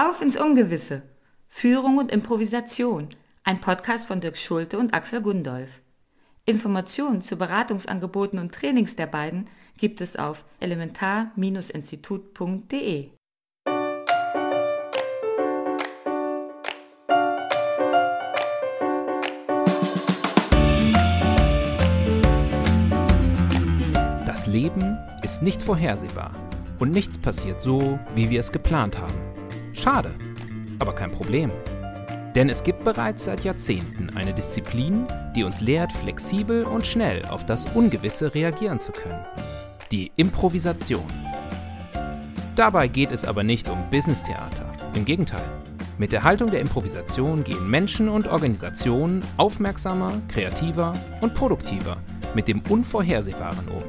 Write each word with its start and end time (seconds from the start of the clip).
Auf 0.00 0.22
ins 0.22 0.36
Ungewisse. 0.36 1.02
Führung 1.48 1.98
und 1.98 2.12
Improvisation. 2.12 3.08
Ein 3.42 3.60
Podcast 3.60 4.06
von 4.06 4.20
Dirk 4.20 4.38
Schulte 4.38 4.78
und 4.78 4.94
Axel 4.94 5.20
Gundolf. 5.20 5.80
Informationen 6.44 7.20
zu 7.20 7.34
Beratungsangeboten 7.34 8.38
und 8.38 8.54
Trainings 8.54 8.94
der 8.94 9.08
beiden 9.08 9.48
gibt 9.76 10.00
es 10.00 10.14
auf 10.14 10.44
elementar-institut.de. 10.60 13.08
Das 24.24 24.46
Leben 24.46 24.96
ist 25.24 25.42
nicht 25.42 25.60
vorhersehbar 25.60 26.36
und 26.78 26.92
nichts 26.92 27.18
passiert 27.18 27.60
so, 27.60 27.98
wie 28.14 28.30
wir 28.30 28.38
es 28.38 28.52
geplant 28.52 28.96
haben. 28.96 29.27
Schade, 29.88 30.14
aber 30.80 30.94
kein 30.94 31.10
Problem. 31.10 31.50
Denn 32.34 32.50
es 32.50 32.62
gibt 32.62 32.84
bereits 32.84 33.24
seit 33.24 33.42
Jahrzehnten 33.42 34.10
eine 34.10 34.34
Disziplin, 34.34 35.06
die 35.34 35.44
uns 35.44 35.62
lehrt, 35.62 35.92
flexibel 35.92 36.64
und 36.64 36.86
schnell 36.86 37.24
auf 37.24 37.46
das 37.46 37.64
Ungewisse 37.74 38.34
reagieren 38.34 38.78
zu 38.78 38.92
können. 38.92 39.24
Die 39.90 40.12
Improvisation. 40.16 41.06
Dabei 42.54 42.88
geht 42.88 43.12
es 43.12 43.24
aber 43.24 43.44
nicht 43.44 43.70
um 43.70 43.88
Business-Theater. 43.88 44.70
Im 44.92 45.06
Gegenteil. 45.06 45.48
Mit 45.96 46.12
der 46.12 46.22
Haltung 46.22 46.50
der 46.50 46.60
Improvisation 46.60 47.42
gehen 47.42 47.70
Menschen 47.70 48.10
und 48.10 48.28
Organisationen 48.28 49.22
aufmerksamer, 49.38 50.20
kreativer 50.28 50.92
und 51.22 51.34
produktiver 51.34 51.96
mit 52.34 52.46
dem 52.46 52.60
Unvorhersehbaren 52.68 53.68
um. 53.68 53.84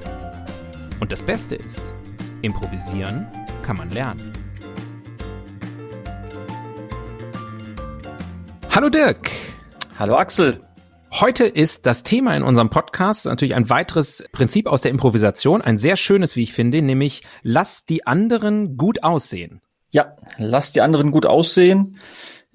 Und 1.02 1.12
das 1.12 1.22
Beste 1.22 1.56
ist, 1.56 1.94
improvisieren 2.42 3.28
kann 3.64 3.76
man 3.76 3.90
lernen. 3.90 4.39
Hallo 8.80 8.90
Dirk. 8.90 9.30
Hallo 9.98 10.16
Axel. 10.16 10.62
Heute 11.12 11.44
ist 11.44 11.86
das 11.86 12.04
Thema 12.04 12.38
in 12.38 12.44
unserem 12.44 12.70
Podcast 12.70 13.26
natürlich 13.26 13.54
ein 13.54 13.70
weiteres 13.70 14.24
Prinzip 14.32 14.68
aus 14.68 14.80
der 14.80 14.92
Improvisation, 14.92 15.62
ein 15.62 15.78
sehr 15.78 15.98
schönes, 15.98 16.38
wie 16.38 16.44
ich 16.44 16.54
finde, 16.54 16.82
nämlich 16.82 17.24
lass 17.44 17.84
die 17.84 18.08
anderen 18.08 18.78
gut 18.78 19.04
aussehen. 19.04 19.60
Ja, 19.90 20.16
lass 20.38 20.72
die 20.72 20.80
anderen 20.80 21.12
gut 21.12 21.26
aussehen 21.26 21.98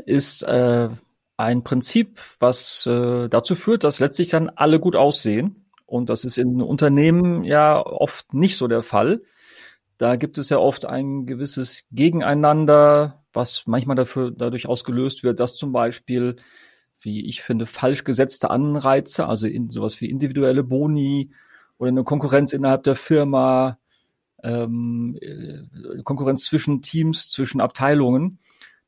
ist 0.07 0.41
äh, 0.45 0.89
ein 1.37 1.63
Prinzip, 1.63 2.19
was 2.41 2.87
äh, 2.87 3.29
dazu 3.29 3.55
führt, 3.55 3.85
dass 3.85 4.01
letztlich 4.01 4.29
dann 4.31 4.49
alle 4.49 4.81
gut 4.81 4.97
aussehen. 4.97 5.67
Und 5.85 6.09
das 6.09 6.25
ist 6.25 6.39
in 6.39 6.63
Unternehmen 6.63 7.45
ja 7.45 7.85
oft 7.85 8.33
nicht 8.33 8.57
so 8.57 8.67
der 8.67 8.83
Fall. 8.83 9.21
Da 9.99 10.17
gibt 10.17 10.39
es 10.39 10.49
ja 10.49 10.57
oft 10.57 10.87
ein 10.87 11.27
gewisses 11.27 11.85
Gegeneinander, 11.93 13.24
was 13.35 13.65
manchmal 13.67 13.97
dafür, 13.97 14.31
dadurch 14.31 14.67
ausgelöst 14.67 15.25
wird, 15.25 15.41
dass 15.41 15.57
zum 15.57 15.73
Beispiel, 15.73 16.37
wie 17.01 17.29
ich 17.29 17.43
finde, 17.43 17.67
falsch 17.67 18.05
gesetzte 18.05 18.51
Anreize, 18.51 19.27
also 19.27 19.47
in 19.47 19.71
sowas 19.71 20.01
wie 20.01 20.09
individuelle 20.09 20.65
Boni 20.65 21.31
oder 21.79 21.89
eine 21.89 22.05
Konkurrenz 22.05 22.53
innerhalb 22.53 22.85
der 22.85 22.97
Firma, 22.97 23.79
ähm, 24.43 25.19
äh, 25.21 26.03
Konkurrenz 26.03 26.45
zwischen 26.45 26.83
Teams, 26.83 27.29
zwischen 27.29 27.61
Abteilungen, 27.61 28.39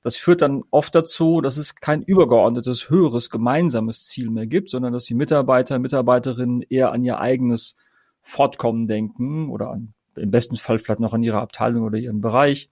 das 0.06 0.14
führt 0.14 0.40
dann 0.40 0.62
oft 0.70 0.94
dazu, 0.94 1.40
dass 1.40 1.56
es 1.56 1.74
kein 1.74 2.00
übergeordnetes, 2.00 2.90
höheres, 2.90 3.28
gemeinsames 3.28 4.06
Ziel 4.06 4.30
mehr 4.30 4.46
gibt, 4.46 4.70
sondern 4.70 4.92
dass 4.92 5.06
die 5.06 5.14
Mitarbeiter, 5.14 5.80
Mitarbeiterinnen 5.80 6.62
eher 6.62 6.92
an 6.92 7.02
ihr 7.02 7.18
eigenes 7.18 7.76
Fortkommen 8.22 8.86
denken 8.86 9.50
oder 9.50 9.70
an, 9.70 9.94
im 10.14 10.30
besten 10.30 10.54
Fall 10.54 10.78
vielleicht 10.78 11.00
noch 11.00 11.12
an 11.12 11.24
ihre 11.24 11.40
Abteilung 11.40 11.82
oder 11.82 11.98
ihren 11.98 12.20
Bereich 12.20 12.70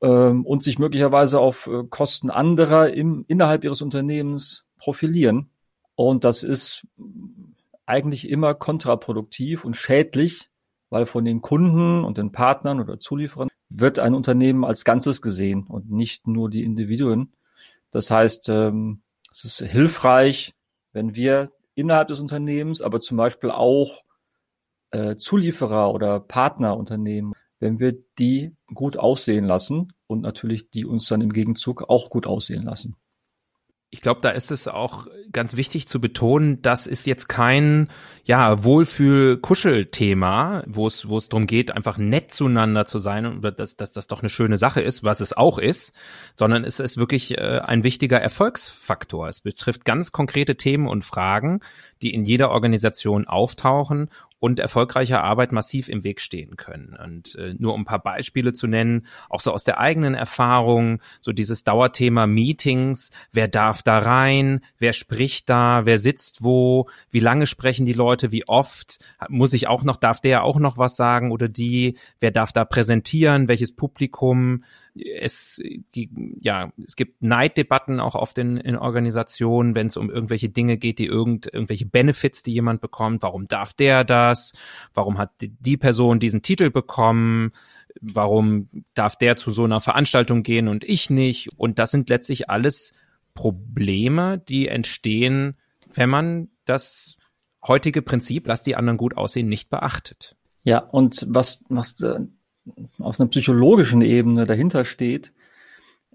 ähm, 0.00 0.44
und 0.44 0.62
sich 0.62 0.78
möglicherweise 0.78 1.40
auf 1.40 1.66
äh, 1.66 1.84
Kosten 1.88 2.30
anderer 2.30 2.92
im, 2.92 3.24
innerhalb 3.28 3.64
ihres 3.64 3.82
Unternehmens 3.82 4.64
profilieren. 4.78 5.50
Und 5.94 6.24
das 6.24 6.42
ist 6.42 6.86
eigentlich 7.86 8.28
immer 8.28 8.54
kontraproduktiv 8.54 9.64
und 9.64 9.76
schädlich, 9.76 10.50
weil 10.90 11.06
von 11.06 11.24
den 11.24 11.40
Kunden 11.40 12.04
und 12.04 12.18
den 12.18 12.32
Partnern 12.32 12.80
oder 12.80 12.98
Zulieferern 12.98 13.48
wird 13.68 13.98
ein 13.98 14.14
Unternehmen 14.14 14.64
als 14.64 14.84
Ganzes 14.84 15.22
gesehen 15.22 15.64
und 15.66 15.90
nicht 15.90 16.26
nur 16.26 16.50
die 16.50 16.64
Individuen. 16.64 17.32
Das 17.90 18.10
heißt, 18.10 18.48
ähm, 18.48 19.00
es 19.30 19.44
ist 19.44 19.58
hilfreich, 19.58 20.54
wenn 20.92 21.14
wir 21.14 21.52
innerhalb 21.74 22.08
des 22.08 22.20
Unternehmens, 22.20 22.82
aber 22.82 23.00
zum 23.00 23.16
Beispiel 23.16 23.50
auch 23.50 24.02
äh, 24.90 25.16
Zulieferer 25.16 25.92
oder 25.92 26.20
Partnerunternehmen 26.20 27.34
wenn 27.60 27.78
wir 27.78 27.96
die 28.18 28.54
gut 28.74 28.96
aussehen 28.96 29.46
lassen 29.46 29.92
und 30.06 30.22
natürlich 30.22 30.70
die 30.70 30.84
uns 30.84 31.06
dann 31.06 31.20
im 31.20 31.32
Gegenzug 31.32 31.88
auch 31.88 32.10
gut 32.10 32.26
aussehen 32.26 32.64
lassen 32.64 32.96
ich 33.90 34.00
glaube, 34.00 34.20
da 34.20 34.30
ist 34.30 34.50
es 34.50 34.66
auch 34.66 35.06
ganz 35.30 35.56
wichtig 35.56 35.86
zu 35.86 36.00
betonen, 36.00 36.60
das 36.60 36.88
ist 36.88 37.06
jetzt 37.06 37.28
kein 37.28 37.88
ja 38.24 38.64
Wohlfühl-Kuschel-Thema, 38.64 40.64
wo 40.66 40.88
es 40.88 41.08
wo 41.08 41.16
es 41.16 41.28
darum 41.28 41.46
geht, 41.46 41.70
einfach 41.70 41.96
nett 41.96 42.32
zueinander 42.32 42.84
zu 42.84 42.98
sein 42.98 43.26
und 43.26 43.44
dass, 43.58 43.76
dass 43.76 43.92
das 43.92 44.08
doch 44.08 44.20
eine 44.20 44.28
schöne 44.28 44.58
Sache 44.58 44.80
ist, 44.80 45.04
was 45.04 45.20
es 45.20 45.36
auch 45.36 45.58
ist, 45.58 45.94
sondern 46.34 46.64
es 46.64 46.80
ist 46.80 46.98
wirklich 46.98 47.38
äh, 47.38 47.60
ein 47.64 47.84
wichtiger 47.84 48.20
Erfolgsfaktor. 48.20 49.28
Es 49.28 49.40
betrifft 49.40 49.84
ganz 49.84 50.10
konkrete 50.10 50.56
Themen 50.56 50.88
und 50.88 51.04
Fragen, 51.04 51.60
die 52.02 52.12
in 52.12 52.24
jeder 52.24 52.50
Organisation 52.50 53.28
auftauchen 53.28 54.10
und 54.38 54.60
erfolgreicher 54.60 55.22
Arbeit 55.22 55.52
massiv 55.52 55.88
im 55.88 56.04
Weg 56.04 56.20
stehen 56.20 56.56
können. 56.56 56.96
Und 57.02 57.34
äh, 57.36 57.54
nur 57.58 57.74
um 57.74 57.82
ein 57.82 57.86
paar 57.86 58.02
Beispiele 58.02 58.52
zu 58.52 58.66
nennen, 58.66 59.06
auch 59.30 59.40
so 59.40 59.52
aus 59.52 59.64
der 59.64 59.78
eigenen 59.78 60.14
Erfahrung, 60.14 61.00
so 61.20 61.32
dieses 61.32 61.64
Dauerthema 61.64 62.26
Meetings, 62.26 63.10
wer 63.32 63.48
darf 63.48 63.82
da 63.82 63.98
rein, 63.98 64.60
wer 64.78 64.92
spricht 64.92 65.48
da, 65.48 65.86
wer 65.86 65.98
sitzt 65.98 66.44
wo, 66.44 66.88
wie 67.10 67.20
lange 67.20 67.46
sprechen 67.46 67.86
die 67.86 67.94
Leute, 67.94 68.30
wie 68.30 68.46
oft, 68.46 68.98
muss 69.28 69.54
ich 69.54 69.68
auch 69.68 69.84
noch, 69.84 69.96
darf 69.96 70.20
der 70.20 70.44
auch 70.44 70.58
noch 70.58 70.76
was 70.76 70.96
sagen 70.96 71.32
oder 71.32 71.48
die, 71.48 71.96
wer 72.20 72.30
darf 72.30 72.52
da 72.52 72.64
präsentieren, 72.64 73.48
welches 73.48 73.74
Publikum, 73.74 74.64
es, 74.98 75.60
ja, 76.40 76.72
es 76.82 76.96
gibt 76.96 77.22
Neiddebatten 77.22 78.00
auch 78.00 78.14
oft 78.14 78.38
in, 78.38 78.56
in 78.56 78.76
Organisationen, 78.76 79.74
wenn 79.74 79.88
es 79.88 79.96
um 79.96 80.10
irgendwelche 80.10 80.48
Dinge 80.48 80.76
geht, 80.78 80.98
die 80.98 81.06
irgend, 81.06 81.52
irgendwelche 81.52 81.86
Benefits, 81.86 82.42
die 82.42 82.52
jemand 82.52 82.80
bekommt. 82.80 83.22
Warum 83.22 83.48
darf 83.48 83.72
der 83.74 84.04
das? 84.04 84.52
Warum 84.94 85.18
hat 85.18 85.32
die 85.40 85.76
Person 85.76 86.20
diesen 86.20 86.42
Titel 86.42 86.70
bekommen? 86.70 87.52
Warum 88.00 88.68
darf 88.94 89.16
der 89.16 89.36
zu 89.36 89.50
so 89.50 89.64
einer 89.64 89.80
Veranstaltung 89.80 90.42
gehen 90.42 90.68
und 90.68 90.84
ich 90.84 91.10
nicht? 91.10 91.50
Und 91.56 91.78
das 91.78 91.90
sind 91.90 92.08
letztlich 92.08 92.50
alles 92.50 92.92
Probleme, 93.34 94.38
die 94.38 94.68
entstehen, 94.68 95.56
wenn 95.92 96.10
man 96.10 96.48
das 96.64 97.16
heutige 97.66 98.02
Prinzip, 98.02 98.46
lass 98.46 98.62
die 98.62 98.76
anderen 98.76 98.96
gut 98.96 99.16
aussehen, 99.16 99.48
nicht 99.48 99.70
beachtet. 99.70 100.36
Ja, 100.62 100.78
und 100.78 101.24
was, 101.28 101.64
was 101.68 102.00
äh, 102.00 102.20
auf 102.98 103.20
einer 103.20 103.28
psychologischen 103.28 104.02
Ebene 104.02 104.46
dahinter 104.46 104.84
steht, 104.84 105.32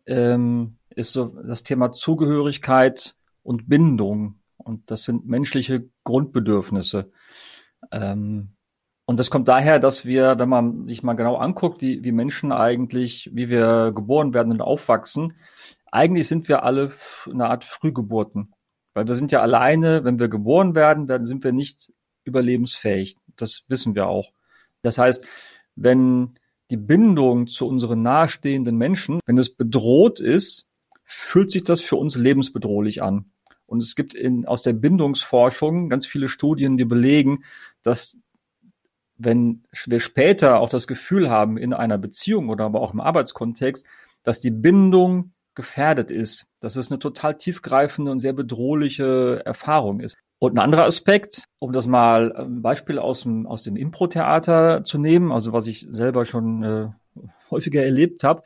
ähm, 0.06 0.78
ist 0.90 1.14
so 1.14 1.26
das 1.26 1.64
Thema 1.64 1.92
Zugehörigkeit 1.92 3.16
und 3.44 3.70
Bindung. 3.70 4.40
Und 4.58 4.92
das 4.92 5.04
sind 5.04 5.26
menschliche 5.26 5.90
Grundbedürfnisse. 6.04 7.12
Ähm, 7.92 8.50
und 9.06 9.20
das 9.20 9.30
kommt 9.30 9.48
daher, 9.48 9.80
dass 9.80 10.06
wir, 10.06 10.38
wenn 10.40 10.50
man 10.50 10.86
sich 10.86 11.04
mal 11.04 11.14
genau 11.14 11.36
anguckt, 11.36 11.82
wie, 11.82 12.04
wie 12.04 12.12
Menschen 12.12 12.52
eigentlich, 12.52 13.30
wie 13.34 13.50
wir 13.50 13.92
geboren 13.94 14.34
werden 14.34 14.52
und 14.52 14.62
aufwachsen, 14.62 15.34
eigentlich 15.92 16.28
sind 16.28 16.48
wir 16.48 16.64
alle 16.64 16.92
eine 17.30 17.48
Art 17.48 17.64
Frühgeburten. 17.64 18.54
Weil 18.94 19.08
wir 19.08 19.16
sind 19.16 19.32
ja 19.32 19.42
alleine, 19.42 20.04
wenn 20.04 20.20
wir 20.20 20.28
geboren 20.28 20.76
werden, 20.76 21.08
dann 21.08 21.26
sind 21.26 21.44
wir 21.44 21.52
nicht 21.52 21.92
überlebensfähig. 22.24 23.18
Das 23.36 23.64
wissen 23.68 23.96
wir 23.96 24.08
auch. 24.08 24.32
Das 24.82 24.98
heißt, 24.98 25.26
wenn 25.76 26.36
die 26.72 26.78
Bindung 26.78 27.48
zu 27.48 27.68
unseren 27.68 28.02
nahestehenden 28.02 28.78
Menschen, 28.78 29.20
wenn 29.26 29.38
es 29.38 29.54
bedroht 29.54 30.20
ist, 30.20 30.68
fühlt 31.04 31.52
sich 31.52 31.64
das 31.64 31.82
für 31.82 31.98
uns 31.98 32.16
lebensbedrohlich 32.16 33.04
an. 33.04 33.26
Und 33.66 33.84
es 33.84 33.96
gibt 33.96 34.14
in, 34.14 34.46
aus 34.46 34.64
der 34.64 34.74
Bindungsforschung 34.74 35.90
ganz 35.90 36.06
viele 36.06 36.30
Studien, 36.30 36.78
die 36.78 36.86
belegen, 36.86 37.44
dass 37.84 38.18
wenn 39.18 39.64
wir 39.86 40.00
später 40.00 40.60
auch 40.60 40.70
das 40.70 40.88
Gefühl 40.88 41.30
haben 41.30 41.58
in 41.58 41.74
einer 41.74 41.98
Beziehung 41.98 42.50
oder 42.50 42.66
aber 42.66 42.82
auch 42.82 42.94
im 42.94 43.00
Arbeitskontext, 43.00 43.86
dass 44.24 44.40
die 44.40 44.52
Bindung 44.52 45.34
gefährdet 45.54 46.12
ist, 46.12 46.48
dass 46.60 46.76
es 46.76 46.92
eine 46.92 47.00
total 47.00 47.38
tiefgreifende 47.38 48.12
und 48.12 48.20
sehr 48.20 48.34
bedrohliche 48.34 49.42
Erfahrung 49.46 50.00
ist. 50.00 50.18
Und 50.44 50.56
ein 50.56 50.60
anderer 50.60 50.86
Aspekt, 50.86 51.44
um 51.60 51.72
das 51.72 51.86
mal 51.86 52.34
ein 52.34 52.46
ähm, 52.46 52.62
Beispiel 52.64 52.98
aus 52.98 53.22
dem, 53.22 53.46
aus 53.46 53.62
dem 53.62 53.76
Impro-Theater 53.76 54.84
zu 54.84 54.98
nehmen, 54.98 55.32
also 55.32 55.54
was 55.54 55.68
ich 55.68 55.86
selber 55.88 56.26
schon 56.26 56.64
äh, 56.64 56.88
häufiger 57.52 57.84
erlebt 57.84 58.24
habe, 58.24 58.42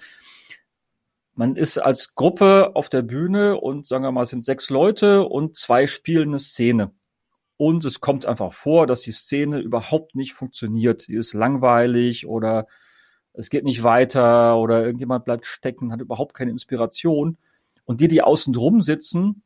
man 1.35 1.55
ist 1.55 1.77
als 1.77 2.13
Gruppe 2.13 2.71
auf 2.73 2.89
der 2.89 3.01
Bühne 3.01 3.55
und 3.55 3.87
sagen 3.87 4.03
wir 4.03 4.11
mal, 4.11 4.23
es 4.23 4.29
sind 4.29 4.43
sechs 4.43 4.69
Leute 4.69 5.23
und 5.23 5.55
zwei 5.55 5.87
spielen 5.87 6.31
eine 6.31 6.39
Szene. 6.39 6.91
Und 7.55 7.85
es 7.85 8.01
kommt 8.01 8.25
einfach 8.25 8.51
vor, 8.51 8.87
dass 8.87 8.99
die 8.99 9.13
Szene 9.13 9.59
überhaupt 9.59 10.15
nicht 10.15 10.33
funktioniert. 10.33 11.07
Die 11.07 11.15
ist 11.15 11.31
langweilig 11.33 12.27
oder 12.27 12.67
es 13.31 13.49
geht 13.49 13.63
nicht 13.63 13.83
weiter 13.83 14.57
oder 14.57 14.85
irgendjemand 14.85 15.23
bleibt 15.23 15.45
stecken, 15.45 15.93
hat 15.93 16.01
überhaupt 16.01 16.33
keine 16.33 16.51
Inspiration. 16.51 17.37
Und 17.85 18.01
die, 18.01 18.09
die 18.09 18.21
außen 18.21 18.51
drum 18.51 18.81
sitzen, 18.81 19.43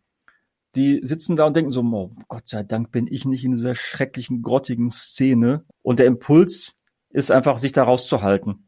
die 0.76 1.02
sitzen 1.04 1.36
da 1.36 1.46
und 1.46 1.56
denken 1.56 1.72
so, 1.72 1.82
oh, 1.82 2.12
Gott 2.28 2.48
sei 2.48 2.64
Dank 2.64 2.92
bin 2.92 3.08
ich 3.08 3.26
nicht 3.26 3.44
in 3.44 3.52
dieser 3.52 3.76
schrecklichen, 3.76 4.42
grottigen 4.42 4.92
Szene. 4.92 5.64
Und 5.82 6.00
der 6.00 6.06
Impuls 6.06 6.78
ist 7.10 7.32
einfach, 7.32 7.58
sich 7.58 7.72
da 7.72 7.84
rauszuhalten. 7.84 8.68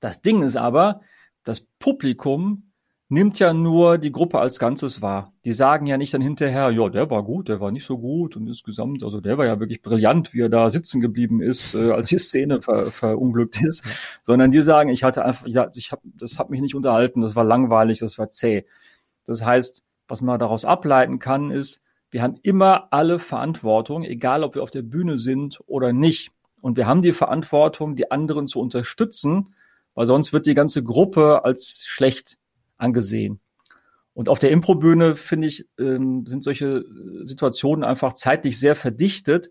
Das 0.00 0.22
Ding 0.22 0.42
ist 0.42 0.56
aber, 0.56 1.02
das 1.44 1.60
Publikum 1.78 2.72
nimmt 3.12 3.38
ja 3.38 3.52
nur 3.52 3.98
die 3.98 4.10
Gruppe 4.10 4.38
als 4.38 4.58
Ganzes 4.58 5.02
wahr. 5.02 5.34
Die 5.44 5.52
sagen 5.52 5.84
ja 5.86 5.98
nicht 5.98 6.14
dann 6.14 6.22
hinterher, 6.22 6.70
ja, 6.70 6.88
der 6.88 7.10
war 7.10 7.22
gut, 7.22 7.48
der 7.48 7.60
war 7.60 7.70
nicht 7.70 7.84
so 7.84 7.98
gut 7.98 8.36
und 8.36 8.46
insgesamt, 8.46 9.02
also 9.02 9.20
der 9.20 9.36
war 9.36 9.44
ja 9.44 9.60
wirklich 9.60 9.82
brillant, 9.82 10.32
wie 10.32 10.40
er 10.40 10.48
da 10.48 10.70
sitzen 10.70 11.02
geblieben 11.02 11.42
ist, 11.42 11.74
äh, 11.74 11.90
als 11.90 12.08
die 12.08 12.18
Szene 12.18 12.62
ver, 12.62 12.90
verunglückt 12.90 13.62
ist, 13.62 13.84
sondern 14.22 14.50
die 14.50 14.62
sagen, 14.62 14.88
ich 14.88 15.04
hatte 15.04 15.26
einfach, 15.26 15.46
ja, 15.46 15.70
ich 15.74 15.92
habe, 15.92 16.00
das 16.16 16.38
hat 16.38 16.48
mich 16.48 16.62
nicht 16.62 16.74
unterhalten, 16.74 17.20
das 17.20 17.36
war 17.36 17.44
langweilig, 17.44 17.98
das 17.98 18.16
war 18.16 18.30
zäh. 18.30 18.64
Das 19.26 19.44
heißt, 19.44 19.84
was 20.08 20.20
man 20.20 20.38
daraus 20.38 20.64
ableiten 20.64 21.18
kann, 21.18 21.50
ist, 21.50 21.80
wir 22.10 22.22
haben 22.22 22.38
immer 22.42 22.88
alle 22.92 23.18
Verantwortung, 23.18 24.04
egal 24.04 24.44
ob 24.44 24.54
wir 24.54 24.62
auf 24.62 24.70
der 24.70 24.82
Bühne 24.82 25.18
sind 25.18 25.60
oder 25.66 25.92
nicht. 25.94 26.30
Und 26.60 26.76
wir 26.76 26.86
haben 26.86 27.02
die 27.02 27.14
Verantwortung, 27.14 27.96
die 27.96 28.10
anderen 28.10 28.46
zu 28.46 28.60
unterstützen, 28.60 29.54
weil 29.94 30.06
sonst 30.06 30.32
wird 30.32 30.46
die 30.46 30.54
ganze 30.54 30.84
Gruppe 30.84 31.44
als 31.44 31.80
schlecht 31.84 32.38
angesehen. 32.76 33.40
Und 34.14 34.28
auf 34.28 34.38
der 34.38 34.50
Improbühne, 34.50 35.16
finde 35.16 35.48
ich, 35.48 35.66
ähm, 35.78 36.26
sind 36.26 36.44
solche 36.44 36.84
Situationen 37.24 37.82
einfach 37.82 38.12
zeitlich 38.12 38.58
sehr 38.58 38.76
verdichtet. 38.76 39.50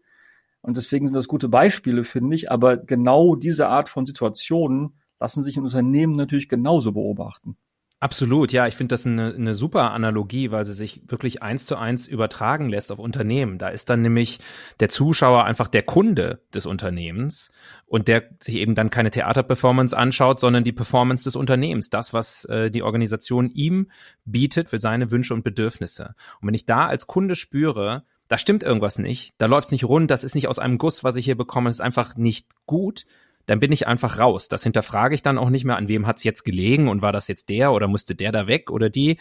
Und 0.61 0.77
deswegen 0.77 1.07
sind 1.07 1.15
das 1.15 1.27
gute 1.27 1.49
Beispiele, 1.49 2.03
finde 2.03 2.35
ich. 2.35 2.51
Aber 2.51 2.77
genau 2.77 3.35
diese 3.35 3.67
Art 3.67 3.89
von 3.89 4.05
Situationen 4.05 4.93
lassen 5.19 5.41
sich 5.41 5.57
in 5.57 5.63
Unternehmen 5.63 6.13
natürlich 6.13 6.47
genauso 6.47 6.91
beobachten. 6.91 7.57
Absolut, 8.01 8.51
ja, 8.51 8.65
ich 8.65 8.75
finde 8.75 8.93
das 8.93 9.05
eine, 9.05 9.31
eine 9.35 9.53
super 9.53 9.91
Analogie, 9.91 10.49
weil 10.49 10.65
sie 10.65 10.73
sich 10.73 11.03
wirklich 11.05 11.43
eins 11.43 11.67
zu 11.67 11.77
eins 11.77 12.07
übertragen 12.07 12.67
lässt 12.67 12.91
auf 12.91 12.97
Unternehmen. 12.97 13.59
Da 13.59 13.69
ist 13.69 13.91
dann 13.91 14.01
nämlich 14.01 14.39
der 14.79 14.89
Zuschauer 14.89 15.45
einfach 15.45 15.67
der 15.67 15.83
Kunde 15.83 16.41
des 16.51 16.65
Unternehmens 16.65 17.51
und 17.85 18.07
der 18.07 18.23
sich 18.39 18.55
eben 18.55 18.73
dann 18.73 18.89
keine 18.89 19.11
Theaterperformance 19.11 19.95
anschaut, 19.95 20.39
sondern 20.39 20.63
die 20.63 20.71
Performance 20.71 21.25
des 21.25 21.35
Unternehmens, 21.35 21.91
das, 21.91 22.11
was 22.11 22.45
äh, 22.45 22.71
die 22.71 22.81
Organisation 22.81 23.51
ihm 23.51 23.91
bietet 24.25 24.69
für 24.69 24.79
seine 24.79 25.11
Wünsche 25.11 25.35
und 25.35 25.43
Bedürfnisse. 25.43 26.15
Und 26.41 26.47
wenn 26.47 26.55
ich 26.55 26.65
da 26.65 26.87
als 26.87 27.05
Kunde 27.05 27.35
spüre, 27.35 28.03
da 28.27 28.39
stimmt 28.39 28.63
irgendwas 28.63 28.97
nicht, 28.97 29.35
da 29.37 29.45
läuft's 29.45 29.71
nicht 29.71 29.85
rund, 29.85 30.09
das 30.09 30.23
ist 30.23 30.33
nicht 30.33 30.47
aus 30.47 30.57
einem 30.57 30.79
Guss, 30.79 31.03
was 31.03 31.17
ich 31.17 31.25
hier 31.25 31.37
bekomme, 31.37 31.69
das 31.69 31.75
ist 31.75 31.81
einfach 31.81 32.15
nicht 32.15 32.47
gut, 32.65 33.05
dann 33.45 33.59
bin 33.59 33.71
ich 33.71 33.87
einfach 33.87 34.19
raus. 34.19 34.47
Das 34.47 34.63
hinterfrage 34.63 35.15
ich 35.15 35.21
dann 35.21 35.37
auch 35.37 35.49
nicht 35.49 35.65
mehr, 35.65 35.77
an 35.77 35.87
wem 35.87 36.07
hat's 36.07 36.23
jetzt 36.23 36.43
gelegen 36.43 36.87
und 36.87 37.01
war 37.01 37.11
das 37.11 37.27
jetzt 37.27 37.49
der 37.49 37.71
oder 37.73 37.87
musste 37.87 38.15
der 38.15 38.31
da 38.31 38.47
weg 38.47 38.69
oder 38.71 38.89
die. 38.89 39.17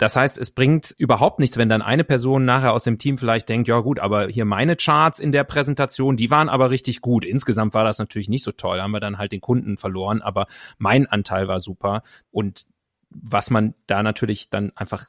Das 0.00 0.16
heißt, 0.16 0.38
es 0.38 0.50
bringt 0.50 0.94
überhaupt 0.96 1.40
nichts, 1.40 1.58
wenn 1.58 1.68
dann 1.68 1.82
eine 1.82 2.04
Person 2.04 2.46
nachher 2.46 2.72
aus 2.72 2.84
dem 2.84 2.96
Team 2.96 3.18
vielleicht 3.18 3.50
denkt, 3.50 3.68
ja 3.68 3.80
gut, 3.80 3.98
aber 3.98 4.28
hier 4.28 4.46
meine 4.46 4.74
Charts 4.74 5.18
in 5.18 5.30
der 5.30 5.44
Präsentation, 5.44 6.16
die 6.16 6.30
waren 6.30 6.48
aber 6.48 6.70
richtig 6.70 7.02
gut. 7.02 7.22
Insgesamt 7.22 7.74
war 7.74 7.84
das 7.84 7.98
natürlich 7.98 8.30
nicht 8.30 8.42
so 8.42 8.50
toll, 8.50 8.80
haben 8.80 8.92
wir 8.92 9.00
dann 9.00 9.18
halt 9.18 9.32
den 9.32 9.42
Kunden 9.42 9.76
verloren, 9.76 10.22
aber 10.22 10.46
mein 10.78 11.06
Anteil 11.06 11.48
war 11.48 11.60
super. 11.60 12.02
Und 12.30 12.64
was 13.10 13.50
man 13.50 13.74
da 13.86 14.02
natürlich 14.02 14.48
dann 14.48 14.72
einfach 14.74 15.06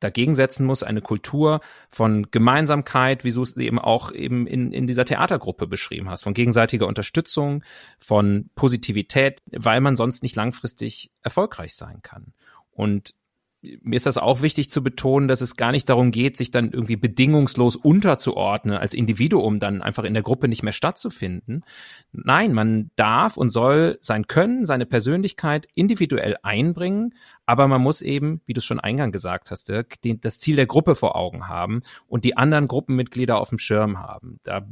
dagegen 0.00 0.34
setzen 0.34 0.64
muss, 0.64 0.82
eine 0.82 1.00
Kultur 1.00 1.60
von 1.90 2.30
Gemeinsamkeit, 2.30 3.24
wie 3.24 3.32
du 3.32 3.42
es 3.42 3.56
eben 3.56 3.78
auch 3.78 4.12
eben 4.12 4.46
in, 4.46 4.72
in 4.72 4.86
dieser 4.86 5.04
Theatergruppe 5.04 5.66
beschrieben 5.66 6.08
hast, 6.08 6.22
von 6.22 6.34
gegenseitiger 6.34 6.86
Unterstützung, 6.86 7.64
von 7.98 8.50
Positivität, 8.54 9.42
weil 9.50 9.80
man 9.80 9.96
sonst 9.96 10.22
nicht 10.22 10.36
langfristig 10.36 11.10
erfolgreich 11.22 11.74
sein 11.74 12.00
kann. 12.02 12.32
Und 12.70 13.14
mir 13.60 13.96
ist 13.96 14.06
das 14.06 14.18
auch 14.18 14.40
wichtig 14.40 14.70
zu 14.70 14.84
betonen, 14.84 15.26
dass 15.26 15.40
es 15.40 15.56
gar 15.56 15.72
nicht 15.72 15.88
darum 15.88 16.12
geht, 16.12 16.36
sich 16.36 16.52
dann 16.52 16.70
irgendwie 16.70 16.96
bedingungslos 16.96 17.74
unterzuordnen, 17.74 18.76
als 18.76 18.94
Individuum 18.94 19.58
dann 19.58 19.82
einfach 19.82 20.04
in 20.04 20.14
der 20.14 20.22
Gruppe 20.22 20.46
nicht 20.46 20.62
mehr 20.62 20.72
stattzufinden. 20.72 21.64
Nein, 22.12 22.52
man 22.52 22.90
darf 22.94 23.36
und 23.36 23.50
soll 23.50 23.98
sein 24.00 24.28
Können, 24.28 24.64
seine 24.64 24.86
Persönlichkeit 24.86 25.66
individuell 25.74 26.36
einbringen, 26.42 27.14
aber 27.46 27.66
man 27.66 27.80
muss 27.80 28.02
eben, 28.02 28.42
wie 28.46 28.52
du 28.52 28.58
es 28.58 28.64
schon 28.64 28.78
eingang 28.78 29.10
gesagt 29.10 29.50
hast, 29.50 29.68
Dirk, 29.68 30.00
die, 30.02 30.20
das 30.20 30.38
Ziel 30.38 30.56
der 30.56 30.66
Gruppe 30.66 30.94
vor 30.94 31.16
Augen 31.16 31.48
haben 31.48 31.82
und 32.06 32.24
die 32.24 32.36
anderen 32.36 32.68
Gruppenmitglieder 32.68 33.38
auf 33.38 33.48
dem 33.48 33.58
Schirm 33.58 33.98
haben. 33.98 34.38
Da 34.44 34.64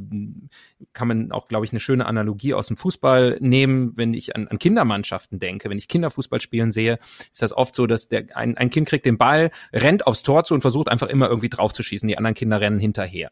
kann 0.93 1.09
man 1.09 1.33
auch, 1.33 1.49
glaube 1.49 1.65
ich, 1.65 1.73
eine 1.73 1.81
schöne 1.81 2.07
Analogie 2.07 2.55
aus 2.55 2.69
dem 2.69 2.77
Fußball 2.77 3.39
nehmen. 3.41 3.97
Wenn 3.97 4.15
ich 4.15 4.37
an, 4.37 4.47
an 4.49 4.59
Kindermannschaften 4.59 5.39
denke, 5.39 5.71
wenn 5.71 5.79
ich 5.79 5.89
Kinderfußball 5.89 6.41
spielen 6.41 6.71
sehe, 6.71 6.99
ist 7.33 7.43
das 7.43 7.57
oft 7.57 7.75
so, 7.75 7.87
dass 7.87 8.09
der, 8.09 8.37
ein, 8.37 8.57
ein 8.59 8.69
Kind 8.77 8.87
kriegt 8.91 9.07
den 9.07 9.17
Ball, 9.17 9.51
rennt 9.73 10.07
aufs 10.07 10.23
Tor 10.23 10.45
zu 10.45 10.53
und 10.53 10.61
versucht 10.61 10.91
einfach 10.91 11.07
immer 11.07 11.29
irgendwie 11.29 11.49
draufzuschießen. 11.49 12.07
Die 12.07 12.19
anderen 12.19 12.35
Kinder 12.35 12.61
rennen 12.61 12.79
hinterher. 12.79 13.31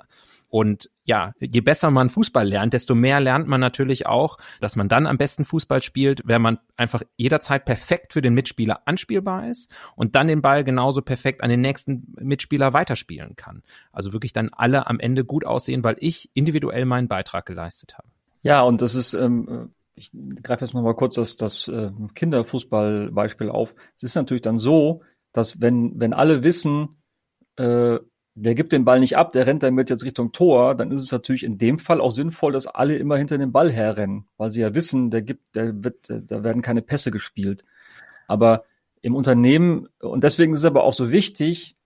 Und 0.49 0.88
ja, 1.05 1.35
je 1.38 1.61
besser 1.61 1.91
man 1.91 2.08
Fußball 2.08 2.49
lernt, 2.49 2.73
desto 2.73 2.94
mehr 2.94 3.20
lernt 3.20 3.46
man 3.46 3.61
natürlich 3.61 4.06
auch, 4.06 4.38
dass 4.62 4.75
man 4.75 4.88
dann 4.88 5.06
am 5.06 5.19
besten 5.19 5.44
Fußball 5.44 5.82
spielt, 5.82 6.23
wenn 6.25 6.41
man 6.41 6.61
einfach 6.79 7.02
jederzeit 7.19 7.67
perfekt 7.67 8.14
für 8.14 8.23
den 8.23 8.32
Mitspieler 8.32 8.81
anspielbar 8.87 9.50
ist 9.50 9.70
und 9.96 10.14
dann 10.14 10.29
den 10.29 10.41
Ball 10.41 10.64
genauso 10.64 11.02
perfekt 11.02 11.43
an 11.43 11.50
den 11.50 11.61
nächsten 11.61 12.14
Mitspieler 12.19 12.73
weiterspielen 12.73 13.37
kann. 13.37 13.62
Also 13.93 14.14
wirklich 14.14 14.32
dann 14.32 14.49
alle 14.49 14.87
am 14.87 14.99
Ende 14.99 15.26
gut 15.26 15.44
aussehen, 15.44 15.85
weil 15.85 15.96
ich 15.99 16.31
individuell 16.32 16.87
meinen 16.87 17.08
Beitrag 17.08 17.44
geleistet 17.44 17.99
habe. 17.99 18.08
Ja, 18.41 18.62
und 18.62 18.81
das 18.81 18.94
ist, 18.94 19.12
ähm, 19.12 19.73
ich 19.94 20.11
greife 20.43 20.64
jetzt 20.64 20.73
mal 20.73 20.94
kurz 20.94 21.17
das, 21.17 21.37
das 21.37 21.69
äh, 21.69 21.91
Kinderfußballbeispiel 22.14 23.50
auf. 23.50 23.75
Es 23.96 24.05
ist 24.05 24.14
natürlich 24.14 24.43
dann 24.43 24.56
so, 24.56 25.02
dass 25.34 25.60
wenn, 25.60 26.00
wenn 26.00 26.14
alle 26.14 26.42
wissen, 26.42 27.02
äh, 27.56 27.98
der 28.36 28.54
gibt 28.54 28.72
den 28.72 28.84
Ball 28.84 29.00
nicht 29.00 29.16
ab, 29.16 29.32
der 29.32 29.46
rennt 29.46 29.62
damit 29.62 29.90
jetzt 29.90 30.04
Richtung 30.04 30.32
Tor, 30.32 30.75
dann 30.75 30.90
ist 30.90 31.02
es 31.02 31.12
natürlich 31.12 31.44
in 31.44 31.58
dem 31.58 31.78
Fall 31.78 32.00
auch 32.00 32.10
sinnvoll, 32.10 32.52
dass 32.52 32.66
alle 32.66 32.96
immer 32.96 33.16
hinter 33.16 33.36
dem 33.36 33.52
Ball 33.52 33.70
herrennen, 33.70 34.26
weil 34.38 34.50
sie 34.50 34.60
ja 34.60 34.75
wissen, 34.75 35.10
der 35.10 35.22
gibt, 35.22 35.54
der 35.54 35.84
wird, 35.84 36.08
da 36.08 36.42
werden 36.42 36.62
keine 36.62 36.82
Pässe 36.82 37.10
gespielt. 37.10 37.64
Aber 38.26 38.64
im 39.02 39.14
Unternehmen, 39.14 39.88
und 40.00 40.25
deswegen 40.25 40.54
ist 40.54 40.60
es 40.60 40.64
aber 40.64 40.82
auch 40.82 40.94
so 40.94 41.10
wichtig, 41.10 41.76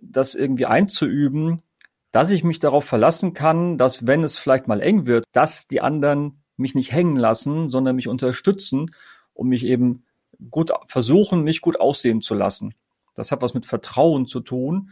das 0.00 0.34
irgendwie 0.34 0.66
einzuüben, 0.66 1.62
dass 2.10 2.30
ich 2.30 2.44
mich 2.44 2.58
darauf 2.58 2.84
verlassen 2.84 3.34
kann, 3.34 3.78
dass 3.78 4.06
wenn 4.06 4.24
es 4.24 4.36
vielleicht 4.36 4.68
mal 4.68 4.80
eng 4.80 5.06
wird, 5.06 5.24
dass 5.32 5.68
die 5.68 5.82
anderen 5.82 6.42
mich 6.56 6.74
nicht 6.74 6.92
hängen 6.92 7.16
lassen, 7.16 7.68
sondern 7.68 7.96
mich 7.96 8.08
unterstützen 8.08 8.90
und 9.34 9.48
mich 9.48 9.64
eben 9.64 10.04
gut 10.50 10.70
versuchen, 10.86 11.42
mich 11.42 11.60
gut 11.60 11.80
aussehen 11.80 12.22
zu 12.22 12.34
lassen. 12.34 12.74
Das 13.14 13.32
hat 13.32 13.42
was 13.42 13.54
mit 13.54 13.66
Vertrauen 13.66 14.26
zu 14.26 14.40
tun. 14.40 14.90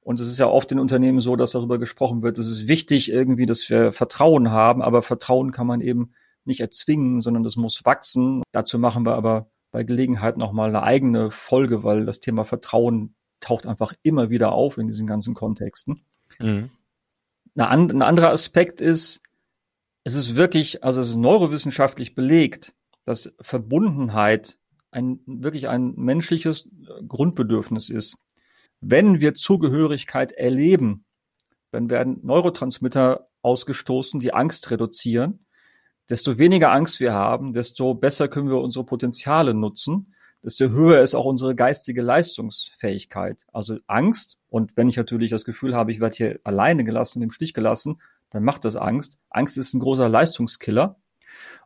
Und 0.00 0.20
es 0.20 0.28
ist 0.28 0.38
ja 0.38 0.46
oft 0.46 0.70
in 0.70 0.78
Unternehmen 0.78 1.20
so, 1.20 1.34
dass 1.34 1.50
darüber 1.50 1.78
gesprochen 1.78 2.22
wird, 2.22 2.38
es 2.38 2.46
ist 2.46 2.68
wichtig 2.68 3.10
irgendwie, 3.10 3.44
dass 3.44 3.68
wir 3.68 3.92
Vertrauen 3.92 4.52
haben, 4.52 4.80
aber 4.80 5.02
Vertrauen 5.02 5.50
kann 5.50 5.66
man 5.66 5.80
eben 5.80 6.12
nicht 6.44 6.60
erzwingen, 6.60 7.20
sondern 7.20 7.42
das 7.42 7.56
muss 7.56 7.84
wachsen. 7.84 8.42
Dazu 8.52 8.78
machen 8.78 9.04
wir 9.04 9.14
aber 9.14 9.50
bei 9.72 9.82
Gelegenheit 9.82 10.36
nochmal 10.36 10.68
eine 10.68 10.84
eigene 10.84 11.30
Folge, 11.30 11.82
weil 11.82 12.06
das 12.06 12.20
Thema 12.20 12.44
Vertrauen 12.44 13.16
taucht 13.40 13.66
einfach 13.66 13.92
immer 14.02 14.30
wieder 14.30 14.52
auf 14.52 14.78
in 14.78 14.88
diesen 14.88 15.06
ganzen 15.06 15.34
Kontexten. 15.34 16.02
Mhm. 16.38 16.70
ein 17.56 18.02
anderer 18.02 18.30
Aspekt 18.30 18.80
ist, 18.80 19.22
es 20.04 20.14
ist 20.14 20.36
wirklich, 20.36 20.84
also 20.84 21.00
es 21.00 21.08
ist 21.08 21.16
neurowissenschaftlich 21.16 22.14
belegt, 22.14 22.74
dass 23.04 23.34
Verbundenheit 23.40 24.56
ein, 24.96 25.20
wirklich 25.26 25.68
ein 25.68 25.94
menschliches 25.96 26.68
Grundbedürfnis 27.06 27.90
ist. 27.90 28.16
Wenn 28.80 29.20
wir 29.20 29.34
Zugehörigkeit 29.34 30.32
erleben, 30.32 31.04
dann 31.70 31.90
werden 31.90 32.20
Neurotransmitter 32.22 33.28
ausgestoßen, 33.42 34.20
die 34.20 34.32
Angst 34.32 34.70
reduzieren. 34.70 35.46
Desto 36.08 36.38
weniger 36.38 36.72
Angst 36.72 37.00
wir 37.00 37.12
haben, 37.12 37.52
desto 37.52 37.94
besser 37.94 38.28
können 38.28 38.48
wir 38.48 38.60
unsere 38.60 38.84
Potenziale 38.84 39.54
nutzen, 39.54 40.14
desto 40.42 40.68
höher 40.68 41.02
ist 41.02 41.14
auch 41.14 41.24
unsere 41.24 41.54
geistige 41.54 42.02
Leistungsfähigkeit. 42.02 43.44
Also 43.52 43.78
Angst, 43.86 44.38
und 44.48 44.76
wenn 44.76 44.88
ich 44.88 44.96
natürlich 44.96 45.30
das 45.30 45.44
Gefühl 45.44 45.74
habe, 45.74 45.92
ich 45.92 46.00
werde 46.00 46.16
hier 46.16 46.40
alleine 46.44 46.84
gelassen 46.84 47.18
und 47.18 47.24
im 47.24 47.32
Stich 47.32 47.52
gelassen, 47.52 48.00
dann 48.30 48.44
macht 48.44 48.64
das 48.64 48.76
Angst. 48.76 49.18
Angst 49.28 49.58
ist 49.58 49.74
ein 49.74 49.80
großer 49.80 50.08
Leistungskiller. 50.08 50.96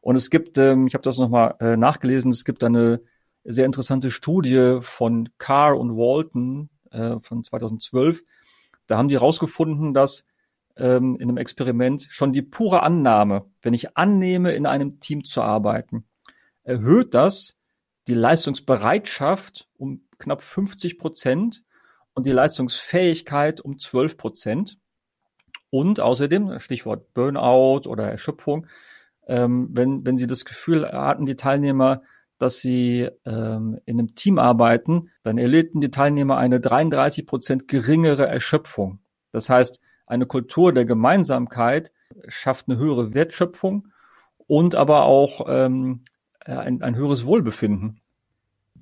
Und 0.00 0.16
es 0.16 0.30
gibt, 0.30 0.56
ähm, 0.58 0.86
ich 0.86 0.94
habe 0.94 1.02
das 1.02 1.18
nochmal 1.18 1.56
äh, 1.60 1.76
nachgelesen, 1.76 2.30
es 2.30 2.44
gibt 2.44 2.64
eine 2.64 3.02
sehr 3.44 3.66
interessante 3.66 4.10
Studie 4.10 4.78
von 4.80 5.28
Carr 5.38 5.78
und 5.78 5.96
Walton, 5.96 6.68
äh, 6.90 7.16
von 7.20 7.44
2012. 7.44 8.22
Da 8.86 8.98
haben 8.98 9.08
die 9.08 9.16
herausgefunden, 9.16 9.94
dass 9.94 10.26
ähm, 10.76 11.16
in 11.16 11.28
einem 11.28 11.36
Experiment 11.36 12.06
schon 12.10 12.32
die 12.32 12.42
pure 12.42 12.82
Annahme, 12.82 13.46
wenn 13.62 13.74
ich 13.74 13.96
annehme, 13.96 14.52
in 14.52 14.66
einem 14.66 15.00
Team 15.00 15.24
zu 15.24 15.42
arbeiten, 15.42 16.04
erhöht 16.62 17.14
das 17.14 17.56
die 18.08 18.14
Leistungsbereitschaft 18.14 19.68
um 19.76 20.02
knapp 20.18 20.42
50 20.42 20.98
Prozent 20.98 21.62
und 22.14 22.26
die 22.26 22.32
Leistungsfähigkeit 22.32 23.60
um 23.60 23.78
12 23.78 24.16
Prozent. 24.16 24.78
Und 25.70 26.00
außerdem, 26.00 26.58
Stichwort 26.58 27.14
Burnout 27.14 27.88
oder 27.88 28.10
Erschöpfung, 28.10 28.66
ähm, 29.28 29.68
wenn, 29.70 30.04
wenn 30.04 30.16
sie 30.16 30.26
das 30.26 30.44
Gefühl 30.44 30.90
hatten, 30.90 31.26
die 31.26 31.36
Teilnehmer, 31.36 32.02
dass 32.40 32.60
sie 32.60 33.08
ähm, 33.26 33.78
in 33.84 33.98
einem 33.98 34.14
Team 34.14 34.38
arbeiten, 34.38 35.10
dann 35.22 35.38
erlebten 35.38 35.80
die 35.80 35.90
Teilnehmer 35.90 36.38
eine 36.38 36.58
33 36.58 37.26
Prozent 37.26 37.68
geringere 37.68 38.26
Erschöpfung. 38.26 39.00
Das 39.32 39.50
heißt, 39.50 39.80
eine 40.06 40.26
Kultur 40.26 40.72
der 40.72 40.86
Gemeinsamkeit 40.86 41.92
schafft 42.28 42.68
eine 42.68 42.78
höhere 42.78 43.14
Wertschöpfung 43.14 43.88
und 44.46 44.74
aber 44.74 45.04
auch 45.04 45.46
ähm, 45.48 46.02
ein, 46.44 46.82
ein 46.82 46.96
höheres 46.96 47.26
Wohlbefinden. 47.26 48.00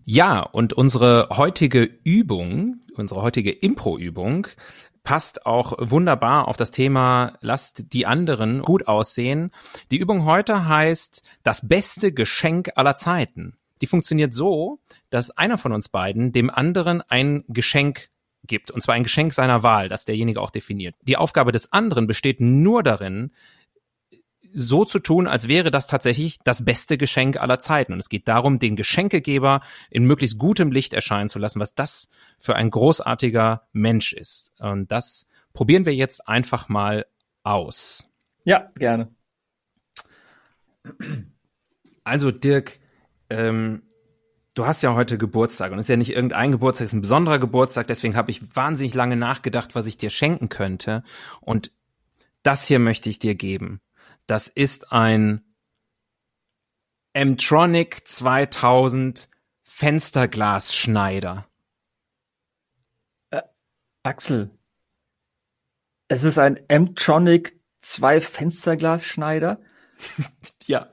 Ja, 0.04 0.40
und 0.40 0.72
unsere 0.72 1.28
heutige 1.36 1.82
Übung, 1.82 2.80
unsere 2.94 3.20
heutige 3.20 3.50
Impro-Übung 3.50 4.46
passt 5.04 5.46
auch 5.46 5.74
wunderbar 5.78 6.48
auf 6.48 6.56
das 6.56 6.70
Thema 6.70 7.34
Lasst 7.40 7.92
die 7.92 8.06
anderen 8.06 8.62
gut 8.62 8.88
aussehen. 8.88 9.50
Die 9.90 9.96
Übung 9.96 10.24
heute 10.24 10.66
heißt 10.66 11.22
das 11.42 11.68
beste 11.68 12.12
Geschenk 12.12 12.72
aller 12.76 12.94
Zeiten. 12.94 13.56
Die 13.80 13.86
funktioniert 13.86 14.34
so, 14.34 14.80
dass 15.10 15.30
einer 15.30 15.58
von 15.58 15.72
uns 15.72 15.88
beiden 15.88 16.32
dem 16.32 16.50
anderen 16.50 17.02
ein 17.02 17.44
Geschenk 17.48 18.08
gibt, 18.44 18.70
und 18.70 18.80
zwar 18.80 18.94
ein 18.94 19.02
Geschenk 19.02 19.32
seiner 19.34 19.62
Wahl, 19.62 19.88
das 19.88 20.04
derjenige 20.04 20.40
auch 20.40 20.50
definiert. 20.50 20.94
Die 21.02 21.16
Aufgabe 21.16 21.52
des 21.52 21.72
anderen 21.72 22.06
besteht 22.06 22.40
nur 22.40 22.82
darin, 22.82 23.32
so 24.52 24.84
zu 24.84 24.98
tun, 24.98 25.26
als 25.26 25.48
wäre 25.48 25.70
das 25.70 25.86
tatsächlich 25.86 26.38
das 26.44 26.64
beste 26.64 26.98
Geschenk 26.98 27.36
aller 27.36 27.58
Zeiten. 27.58 27.92
Und 27.92 27.98
es 27.98 28.08
geht 28.08 28.28
darum, 28.28 28.58
den 28.58 28.76
Geschenkegeber 28.76 29.60
in 29.90 30.04
möglichst 30.04 30.38
gutem 30.38 30.72
Licht 30.72 30.92
erscheinen 30.92 31.28
zu 31.28 31.38
lassen, 31.38 31.60
was 31.60 31.74
das 31.74 32.08
für 32.38 32.56
ein 32.56 32.70
großartiger 32.70 33.66
Mensch 33.72 34.12
ist. 34.12 34.52
Und 34.58 34.90
das 34.90 35.28
probieren 35.52 35.86
wir 35.86 35.94
jetzt 35.94 36.28
einfach 36.28 36.68
mal 36.68 37.06
aus. 37.42 38.08
Ja, 38.44 38.70
gerne. 38.76 39.08
Also 42.04 42.30
Dirk, 42.30 42.78
ähm, 43.28 43.82
du 44.54 44.66
hast 44.66 44.82
ja 44.82 44.94
heute 44.94 45.18
Geburtstag 45.18 45.72
und 45.72 45.78
es 45.78 45.84
ist 45.84 45.90
ja 45.90 45.96
nicht 45.96 46.12
irgendein 46.12 46.52
Geburtstag, 46.52 46.86
es 46.86 46.92
ist 46.92 46.98
ein 46.98 47.02
besonderer 47.02 47.38
Geburtstag, 47.38 47.86
deswegen 47.86 48.16
habe 48.16 48.30
ich 48.30 48.56
wahnsinnig 48.56 48.94
lange 48.94 49.16
nachgedacht, 49.16 49.74
was 49.74 49.86
ich 49.86 49.98
dir 49.98 50.10
schenken 50.10 50.48
könnte. 50.48 51.02
Und 51.40 51.72
das 52.42 52.66
hier 52.66 52.78
möchte 52.78 53.10
ich 53.10 53.18
dir 53.18 53.34
geben. 53.34 53.80
Das 54.28 54.46
ist 54.46 54.92
ein 54.92 55.42
M-Tronic 57.14 58.06
2000 58.06 59.30
Fensterglasschneider. 59.62 61.48
Äh, 63.30 63.40
Axel, 64.02 64.50
es 66.08 66.24
ist 66.24 66.38
ein 66.38 66.60
M-Tronic 66.68 67.58
2 67.80 68.20
Fensterglasschneider? 68.20 69.62
ja. 70.66 70.92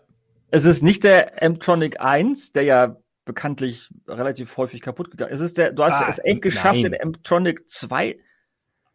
Es 0.50 0.63
ist 0.63 0.82
nicht 0.82 1.04
der 1.04 1.44
M-Tronic 1.44 2.00
1, 2.00 2.54
der 2.54 2.63
ja 2.63 3.01
bekanntlich 3.25 3.89
relativ 4.08 4.56
häufig 4.56 4.80
kaputt 4.80 5.12
gegangen 5.12 5.34
ist. 5.34 5.42
Es 5.42 5.48
ist 5.48 5.58
der, 5.58 5.74
du 5.74 5.84
hast 5.84 6.01
ah, 6.01 6.08
es 6.10 6.20
echt 6.20 6.42
geschafft, 6.42 6.80
nein. 6.80 6.92
den 6.92 6.94
M-Tronic 6.94 7.70
2. 7.70 8.18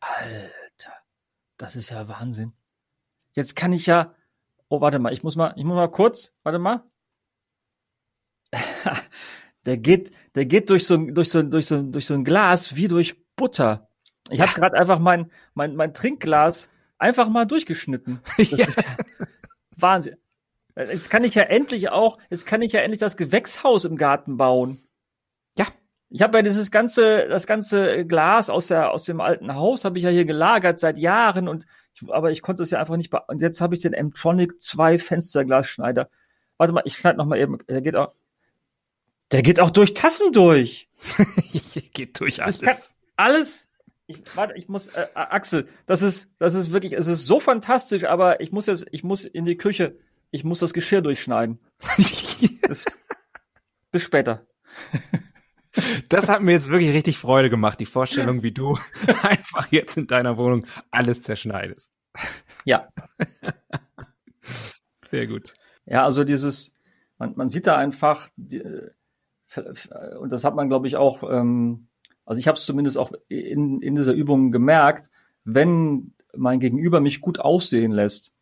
Alter, 0.01 0.93
das 1.59 1.77
ist 1.77 1.91
ja 1.91 2.09
Wahnsinn. 2.09 2.55
Jetzt 3.35 3.55
kann 3.55 3.75
ich 3.75 3.85
ja, 3.85 4.15
Oh, 4.73 4.81
warte 4.81 5.00
mal, 5.00 5.12
ich 5.12 5.25
muss 5.25 5.35
mal, 5.35 5.53
ich 5.57 5.65
muss 5.65 5.75
mal 5.75 5.91
kurz, 5.91 6.33
warte 6.45 6.61
mal. 6.61 6.85
der 9.67 9.77
geht, 9.77 10.12
der 10.37 10.47
geht 10.47 10.71
durch 10.71 10.87
so, 10.87 10.97
durch 10.97 11.29
so, 11.29 11.43
durch 11.43 11.67
so, 11.67 11.83
durch 11.83 12.07
so 12.07 12.15
ein 12.15 12.23
Glas 12.25 12.77
wie 12.77 12.87
durch 12.87 13.17
Butter. 13.35 13.89
Ich 14.31 14.41
habe 14.41 14.53
gerade 14.53 14.79
einfach 14.79 15.00
mein, 15.00 15.33
mein, 15.55 15.75
mein 15.75 15.93
Trinkglas 15.93 16.71
einfach 16.99 17.29
mal 17.29 17.47
durchgeschnitten. 17.47 18.21
ja. 18.37 18.69
Wahnsinn. 19.77 20.17
Jetzt 20.77 21.11
kann 21.11 21.25
ich 21.25 21.35
ja 21.35 21.43
endlich 21.43 21.89
auch, 21.89 22.19
jetzt 22.31 22.47
kann 22.47 22.62
ich 22.62 22.73
ja 22.73 22.81
endlich 22.81 23.00
das 23.00 23.17
Gewächshaus 23.17 23.85
im 23.85 23.97
Garten 23.97 24.37
bauen. 24.37 24.87
Ja. 25.59 25.67
Ich 26.11 26.23
habe 26.23 26.39
ja 26.39 26.43
dieses 26.43 26.71
ganze, 26.71 27.27
das 27.29 27.49
ganze 27.49 28.07
Glas 28.07 28.50
aus 28.50 28.69
der, 28.69 28.93
aus 28.93 29.03
dem 29.03 29.21
alten 29.21 29.53
Haus 29.53 29.85
habe 29.85 29.99
ich 29.99 30.05
ja 30.05 30.11
hier 30.11 30.27
gelagert 30.27 30.79
seit 30.79 30.99
Jahren 31.00 31.49
und 31.49 31.67
aber 32.09 32.30
ich 32.30 32.42
konnte 32.42 32.62
es 32.62 32.71
ja 32.71 32.80
einfach 32.80 32.97
nicht. 32.97 33.12
Und 33.12 33.40
jetzt 33.40 33.61
habe 33.61 33.75
ich 33.75 33.83
den 33.83 33.92
M-Tronic 33.92 34.61
2 34.61 34.99
Fensterglasschneider. 34.99 36.09
Warte 36.57 36.73
mal, 36.73 36.83
ich 36.85 36.97
schneide 36.97 37.19
noch 37.19 37.26
mal 37.26 37.38
eben. 37.38 37.59
Der 37.69 37.80
geht 37.80 37.97
auch. 37.97 38.14
Der 39.33 39.42
geht 39.42 39.61
auch 39.61 39.71
durch 39.71 39.95
Tassen 39.95 40.33
durch. 40.33 40.88
geht 41.92 42.19
durch 42.21 42.42
alles. 42.42 42.95
alles. 43.16 43.69
Ich, 44.07 44.19
warte, 44.35 44.54
ich 44.57 44.69
muss, 44.69 44.88
äh, 44.88 45.07
Axel, 45.14 45.69
das 45.87 46.02
ist, 46.02 46.33
das 46.40 46.54
ist 46.54 46.73
wirklich, 46.73 46.95
es 46.95 47.07
ist 47.07 47.26
so 47.26 47.38
fantastisch, 47.38 48.02
aber 48.04 48.40
ich 48.40 48.50
muss 48.50 48.66
jetzt, 48.66 48.87
ich 48.90 49.04
muss 49.04 49.25
in 49.25 49.45
die 49.45 49.57
Küche, 49.57 49.97
ich 50.33 50.42
muss 50.42 50.59
das 50.59 50.75
Geschirr 50.75 51.00
durchschneiden. 51.00 51.61
das, 52.62 52.87
bis 53.92 54.02
später. 54.02 54.45
Das 56.09 56.29
hat 56.29 56.43
mir 56.43 56.53
jetzt 56.53 56.69
wirklich 56.69 56.93
richtig 56.93 57.19
Freude 57.19 57.51
gemacht, 57.51 57.81
die 57.81 57.87
Vorstellung, 57.87 58.43
wie 58.43 58.53
du 58.53 58.79
einfach 59.23 59.71
jetzt 59.71 59.97
in 59.97 60.07
deiner 60.07 60.37
Wohnung 60.37 60.67
alles 60.91 61.23
zerschneidest. 61.23 61.91
Ja. 62.65 62.89
Sehr 65.11 65.27
gut. 65.27 65.55
Ja, 65.87 66.05
also 66.05 66.25
dieses, 66.25 66.77
man, 67.19 67.35
man 67.37 67.49
sieht 67.49 67.67
da 67.67 67.77
einfach, 67.77 68.29
die, 68.37 68.63
und 70.19 70.31
das 70.31 70.45
hat 70.45 70.55
man, 70.55 70.69
glaube 70.69 70.87
ich, 70.87 70.97
auch, 70.97 71.23
ähm, 71.29 71.89
also 72.25 72.39
ich 72.39 72.47
habe 72.47 72.57
es 72.57 72.65
zumindest 72.65 72.99
auch 72.99 73.13
in, 73.29 73.83
in 73.83 73.95
dieser 73.95 74.13
Übung 74.13 74.53
gemerkt, 74.53 75.11
wenn 75.45 76.15
mein 76.37 76.61
Gegenüber 76.61 77.01
mich 77.01 77.21
gut 77.21 77.41
aussehen 77.41 77.93
lässt, 77.93 78.33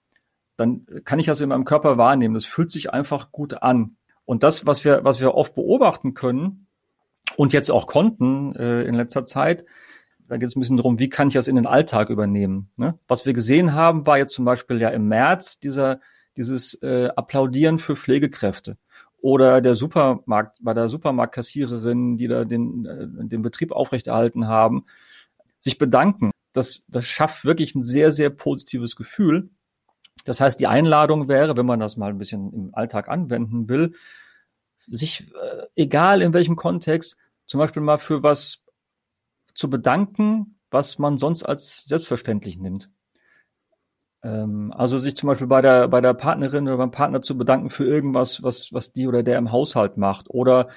dann 0.57 0.85
kann 1.05 1.19
ich 1.19 1.27
das 1.27 1.41
in 1.41 1.49
meinem 1.49 1.65
Körper 1.65 1.97
wahrnehmen. 1.97 2.35
Das 2.35 2.45
fühlt 2.45 2.71
sich 2.71 2.93
einfach 2.93 3.33
gut 3.33 3.63
an. 3.63 3.97
Und 4.25 4.43
das, 4.43 4.67
was 4.67 4.85
wir, 4.85 5.05
was 5.05 5.21
wir 5.21 5.35
oft 5.35 5.55
beobachten 5.55 6.15
können, 6.15 6.67
und 7.37 7.53
jetzt 7.53 7.71
auch 7.71 7.87
konnten 7.87 8.55
äh, 8.57 8.83
in 8.83 8.95
letzter 8.95 9.25
Zeit. 9.25 9.65
Da 10.29 10.37
geht 10.37 10.49
es 10.49 10.57
ein 10.57 10.61
bisschen 10.61 10.77
darum, 10.77 10.99
wie 10.99 11.09
kann 11.09 11.29
ich 11.29 11.35
das 11.35 11.49
in 11.49 11.57
den 11.57 11.67
Alltag 11.67 12.11
übernehmen. 12.11 12.71
Ne? 12.77 12.99
Was 13.09 13.25
wir 13.25 13.33
gesehen 13.33 13.73
haben, 13.73 14.07
war 14.07 14.19
jetzt 14.19 14.35
zum 14.35 14.45
Beispiel 14.45 14.81
ja 14.81 14.91
im 14.91 15.09
März 15.09 15.59
dieser, 15.59 16.01
dieses 16.37 16.75
äh, 16.83 17.09
Applaudieren 17.17 17.79
für 17.79 17.97
Pflegekräfte 17.97 18.77
oder 19.21 19.61
der 19.61 19.75
Supermarkt, 19.75 20.59
bei 20.61 20.75
der 20.75 20.89
Supermarktkassiererin, 20.89 22.17
die 22.17 22.29
da 22.29 22.45
den, 22.45 22.87
äh, 22.87 23.27
den 23.27 23.43
Betrieb 23.43 23.73
aufrechterhalten 23.73 24.47
haben, 24.47 24.85
sich 25.59 25.79
bedanken. 25.79 26.31
Das, 26.53 26.85
das 26.89 27.07
schafft 27.07 27.45
wirklich 27.45 27.75
ein 27.75 27.83
sehr, 27.83 28.13
sehr 28.13 28.31
positives 28.31 28.97
Gefühl. 28.97 29.51
Das 30.25 30.41
heißt, 30.41 30.61
die 30.61 30.67
Einladung 30.67 31.29
wäre, 31.29 31.57
wenn 31.57 31.67
man 31.67 31.81
das 31.81 31.97
mal 31.97 32.11
ein 32.11 32.19
bisschen 32.19 32.53
im 32.53 32.75
Alltag 32.75 33.09
anwenden 33.09 33.69
will, 33.69 33.95
sich, 34.91 35.33
äh, 35.35 35.67
egal 35.77 36.23
in 36.23 36.33
welchem 36.33 36.57
Kontext, 36.57 37.17
zum 37.47 37.59
Beispiel 37.59 37.83
mal 37.83 37.99
für 37.99 38.23
was 38.23 38.65
zu 39.55 39.71
bedanken, 39.71 40.59
was 40.71 40.99
man 40.99 41.19
sonst 41.19 41.43
als 41.45 41.85
selbstverständlich 41.85 42.59
nimmt. 42.59 42.91
Ähm, 44.23 44.73
also 44.77 44.99
sich 44.99 45.17
zum 45.17 45.29
Beispiel 45.29 45.47
bei 45.47 45.63
der, 45.63 45.89
bei 45.89 46.01
der 46.01 46.15
Partnerin 46.15 46.67
oder 46.69 46.77
beim 46.77 46.91
Partner 46.91 47.23
zu 47.23 47.37
bedanken 47.39 47.71
für 47.71 47.85
irgendwas, 47.85 48.43
was, 48.43 48.73
was 48.73 48.93
die 48.93 49.07
oder 49.07 49.23
der 49.23 49.39
im 49.39 49.53
Haushalt 49.53 49.97
macht 49.97 50.29
oder 50.31 50.69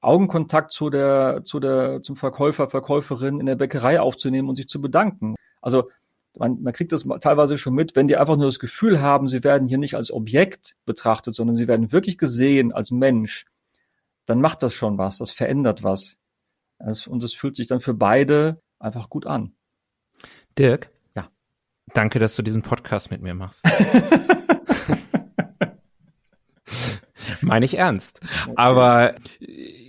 Augenkontakt 0.00 0.72
zu 0.72 0.90
der, 0.90 1.42
zu 1.44 1.60
der, 1.60 2.02
zum 2.02 2.16
Verkäufer, 2.16 2.68
Verkäuferin 2.68 3.40
in 3.40 3.46
der 3.46 3.56
Bäckerei 3.56 4.00
aufzunehmen 4.00 4.48
und 4.48 4.56
sich 4.56 4.68
zu 4.68 4.80
bedanken. 4.80 5.34
Also 5.62 5.90
man, 6.36 6.62
man 6.62 6.72
kriegt 6.72 6.92
das 6.92 7.06
teilweise 7.20 7.58
schon 7.58 7.74
mit, 7.74 7.96
wenn 7.96 8.08
die 8.08 8.16
einfach 8.16 8.36
nur 8.36 8.46
das 8.46 8.58
Gefühl 8.58 9.00
haben, 9.00 9.28
sie 9.28 9.44
werden 9.44 9.68
hier 9.68 9.78
nicht 9.78 9.94
als 9.94 10.10
Objekt 10.10 10.76
betrachtet, 10.84 11.34
sondern 11.34 11.56
sie 11.56 11.68
werden 11.68 11.92
wirklich 11.92 12.18
gesehen 12.18 12.72
als 12.72 12.90
Mensch, 12.90 13.46
dann 14.26 14.40
macht 14.40 14.62
das 14.62 14.74
schon 14.74 14.98
was, 14.98 15.18
das 15.18 15.30
verändert 15.30 15.82
was. 15.82 16.16
und 16.78 17.22
es 17.22 17.34
fühlt 17.34 17.56
sich 17.56 17.68
dann 17.68 17.80
für 17.80 17.94
beide 17.94 18.60
einfach 18.78 19.08
gut 19.10 19.26
an. 19.26 19.54
Dirk? 20.58 20.90
Ja. 21.14 21.28
Danke, 21.92 22.18
dass 22.18 22.36
du 22.36 22.42
diesen 22.42 22.62
Podcast 22.62 23.10
mit 23.10 23.22
mir 23.22 23.34
machst. 23.34 23.62
Meine 27.44 27.64
ich 27.64 27.76
ernst. 27.76 28.20
Aber 28.56 29.14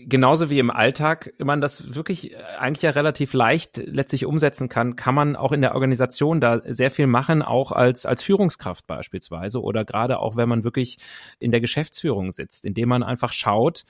genauso 0.05 0.49
wie 0.49 0.59
im 0.59 0.69
Alltag 0.69 1.33
man 1.39 1.61
das 1.61 1.95
wirklich 1.95 2.33
äh, 2.33 2.37
eigentlich 2.59 2.83
ja 2.83 2.91
relativ 2.91 3.33
leicht 3.33 3.77
letztlich 3.77 4.25
umsetzen 4.25 4.69
kann, 4.69 4.95
kann 4.95 5.15
man 5.15 5.35
auch 5.35 5.51
in 5.51 5.61
der 5.61 5.73
Organisation 5.73 6.39
da 6.39 6.61
sehr 6.63 6.91
viel 6.91 7.07
machen, 7.07 7.41
auch 7.41 7.71
als, 7.71 8.05
als 8.05 8.21
Führungskraft 8.21 8.87
beispielsweise 8.87 9.61
oder 9.61 9.85
gerade 9.85 10.19
auch, 10.19 10.35
wenn 10.35 10.49
man 10.49 10.63
wirklich 10.63 10.97
in 11.39 11.51
der 11.51 11.61
Geschäftsführung 11.61 12.31
sitzt, 12.31 12.65
indem 12.65 12.89
man 12.89 13.03
einfach 13.03 13.33
schaut, 13.33 13.85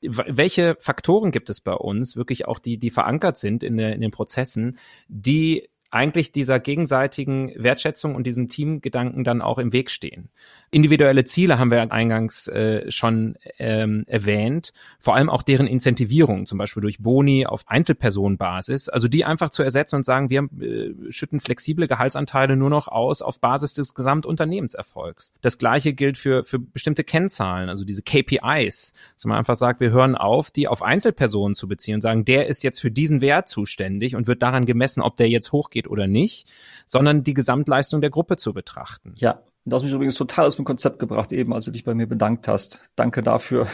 welche 0.00 0.76
Faktoren 0.78 1.32
gibt 1.32 1.50
es 1.50 1.60
bei 1.60 1.74
uns, 1.74 2.16
wirklich 2.16 2.46
auch 2.46 2.60
die, 2.60 2.78
die 2.78 2.90
verankert 2.90 3.36
sind 3.36 3.64
in, 3.64 3.76
der, 3.76 3.94
in 3.94 4.00
den 4.00 4.12
Prozessen, 4.12 4.78
die 5.08 5.68
eigentlich 5.90 6.32
dieser 6.32 6.60
gegenseitigen 6.60 7.52
Wertschätzung 7.56 8.14
und 8.14 8.26
diesem 8.26 8.48
Teamgedanken 8.48 9.24
dann 9.24 9.40
auch 9.40 9.58
im 9.58 9.72
Weg 9.72 9.90
stehen. 9.90 10.28
Individuelle 10.70 11.24
Ziele 11.24 11.58
haben 11.58 11.70
wir 11.70 11.90
eingangs 11.90 12.46
äh, 12.48 12.90
schon 12.90 13.36
ähm, 13.58 14.04
erwähnt, 14.06 14.74
vor 14.98 15.14
allem 15.14 15.30
auch 15.30 15.42
deren 15.42 15.66
Incentivierung, 15.66 16.44
zum 16.44 16.58
Beispiel 16.58 16.82
durch 16.82 16.98
Boni 16.98 17.46
auf 17.46 17.66
Einzelpersonenbasis, 17.68 18.90
also 18.90 19.08
die 19.08 19.24
einfach 19.24 19.48
zu 19.48 19.62
ersetzen 19.62 19.96
und 19.96 20.04
sagen, 20.04 20.28
wir 20.28 20.48
äh, 20.60 21.10
schütten 21.10 21.40
flexible 21.40 21.88
Gehaltsanteile 21.88 22.56
nur 22.56 22.68
noch 22.68 22.88
aus 22.88 23.22
auf 23.22 23.40
Basis 23.40 23.72
des 23.72 23.94
Gesamtunternehmenserfolgs. 23.94 25.32
Das 25.40 25.56
gleiche 25.56 25.94
gilt 25.94 26.18
für, 26.18 26.44
für 26.44 26.58
bestimmte 26.58 27.02
Kennzahlen, 27.02 27.70
also 27.70 27.86
diese 27.86 28.02
KPIs, 28.02 28.92
dass 29.14 29.24
man 29.24 29.38
einfach 29.38 29.56
sagt, 29.56 29.80
wir 29.80 29.90
hören 29.90 30.16
auf, 30.16 30.50
die 30.50 30.68
auf 30.68 30.82
Einzelpersonen 30.82 31.54
zu 31.54 31.66
beziehen 31.66 31.94
und 31.94 32.02
sagen, 32.02 32.26
der 32.26 32.46
ist 32.46 32.62
jetzt 32.62 32.80
für 32.80 32.90
diesen 32.90 33.22
Wert 33.22 33.48
zuständig 33.48 34.16
und 34.16 34.26
wird 34.26 34.42
daran 34.42 34.66
gemessen, 34.66 35.00
ob 35.00 35.16
der 35.16 35.30
jetzt 35.30 35.52
hochgeht 35.52 35.77
oder 35.86 36.06
nicht, 36.06 36.50
sondern 36.86 37.22
die 37.22 37.34
Gesamtleistung 37.34 38.00
der 38.00 38.10
Gruppe 38.10 38.36
zu 38.36 38.52
betrachten. 38.52 39.14
Ja, 39.16 39.42
Du 39.68 39.74
hast 39.74 39.82
mich 39.82 39.92
übrigens 39.92 40.14
total 40.14 40.46
aus 40.46 40.56
dem 40.56 40.64
Konzept 40.64 40.98
gebracht, 40.98 41.30
eben 41.30 41.52
als 41.52 41.66
du 41.66 41.70
dich 41.70 41.84
bei 41.84 41.94
mir 41.94 42.06
bedankt 42.06 42.48
hast. 42.48 42.90
Danke 42.96 43.22
dafür. 43.22 43.68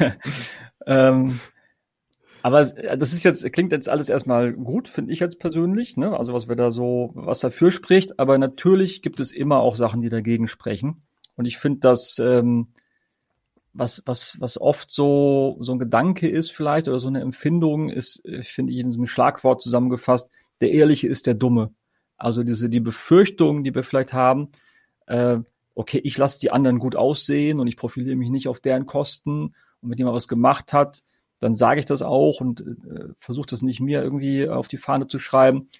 ähm, 0.86 1.40
aber 2.42 2.64
das 2.64 3.12
ist 3.12 3.22
jetzt, 3.22 3.52
klingt 3.52 3.72
jetzt 3.72 3.90
alles 3.90 4.08
erstmal 4.08 4.54
gut, 4.54 4.88
finde 4.88 5.12
ich 5.12 5.20
jetzt 5.20 5.38
persönlich, 5.38 5.98
ne? 5.98 6.16
Also 6.16 6.32
was 6.32 6.48
wir 6.48 6.56
da 6.56 6.70
so, 6.70 7.10
was 7.14 7.40
dafür 7.40 7.70
spricht, 7.70 8.18
aber 8.18 8.38
natürlich 8.38 9.02
gibt 9.02 9.20
es 9.20 9.30
immer 9.30 9.60
auch 9.60 9.76
Sachen, 9.76 10.00
die 10.00 10.08
dagegen 10.08 10.48
sprechen. 10.48 11.02
Und 11.36 11.44
ich 11.44 11.58
finde, 11.58 11.80
dass 11.80 12.18
ähm, 12.18 12.68
was, 13.72 14.02
was, 14.06 14.36
was 14.40 14.60
oft 14.60 14.90
so, 14.90 15.56
so 15.60 15.72
ein 15.72 15.78
Gedanke 15.78 16.28
ist 16.28 16.52
vielleicht 16.52 16.88
oder 16.88 17.00
so 17.00 17.08
eine 17.08 17.20
Empfindung 17.20 17.88
ist, 17.88 18.24
äh, 18.24 18.42
finde 18.42 18.72
ich 18.72 18.80
in 18.80 18.86
diesem 18.86 19.06
Schlagwort 19.06 19.62
zusammengefasst, 19.62 20.30
der 20.60 20.72
Ehrliche 20.72 21.08
ist 21.08 21.26
der 21.26 21.34
Dumme. 21.34 21.72
Also 22.16 22.42
diese, 22.42 22.68
die 22.68 22.80
Befürchtung, 22.80 23.64
die 23.64 23.74
wir 23.74 23.82
vielleicht 23.82 24.12
haben, 24.12 24.48
äh, 25.06 25.38
okay, 25.74 26.00
ich 26.04 26.18
lasse 26.18 26.40
die 26.40 26.50
anderen 26.50 26.78
gut 26.78 26.96
aussehen 26.96 27.60
und 27.60 27.66
ich 27.66 27.76
profiliere 27.76 28.16
mich 28.16 28.30
nicht 28.30 28.48
auf 28.48 28.60
deren 28.60 28.86
Kosten 28.86 29.54
und 29.80 29.90
wenn 29.90 29.98
jemand 29.98 30.16
was 30.16 30.28
gemacht 30.28 30.72
hat, 30.72 31.02
dann 31.38 31.54
sage 31.54 31.80
ich 31.80 31.86
das 31.86 32.02
auch 32.02 32.40
und 32.40 32.60
äh, 32.60 33.08
versuche 33.18 33.46
das 33.46 33.62
nicht 33.62 33.80
mir 33.80 34.02
irgendwie 34.02 34.48
auf 34.48 34.68
die 34.68 34.76
Fahne 34.76 35.06
zu 35.06 35.18
schreiben. 35.18 35.70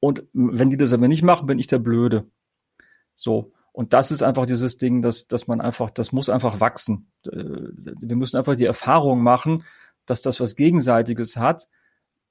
Und 0.00 0.24
wenn 0.32 0.70
die 0.70 0.76
das 0.76 0.92
aber 0.92 1.06
nicht 1.06 1.22
machen, 1.22 1.46
bin 1.46 1.60
ich 1.60 1.68
der 1.68 1.78
Blöde. 1.78 2.26
So. 3.14 3.52
Und 3.72 3.94
das 3.94 4.10
ist 4.10 4.22
einfach 4.22 4.44
dieses 4.44 4.76
Ding, 4.76 5.00
dass, 5.00 5.26
dass 5.26 5.46
man 5.46 5.60
einfach, 5.60 5.90
das 5.90 6.12
muss 6.12 6.28
einfach 6.28 6.60
wachsen. 6.60 7.10
Äh, 7.26 7.30
wir 7.32 8.16
müssen 8.16 8.36
einfach 8.36 8.54
die 8.54 8.66
Erfahrung 8.66 9.22
machen, 9.22 9.64
dass 10.04 10.20
das 10.20 10.40
was 10.40 10.56
Gegenseitiges 10.56 11.36
hat. 11.36 11.68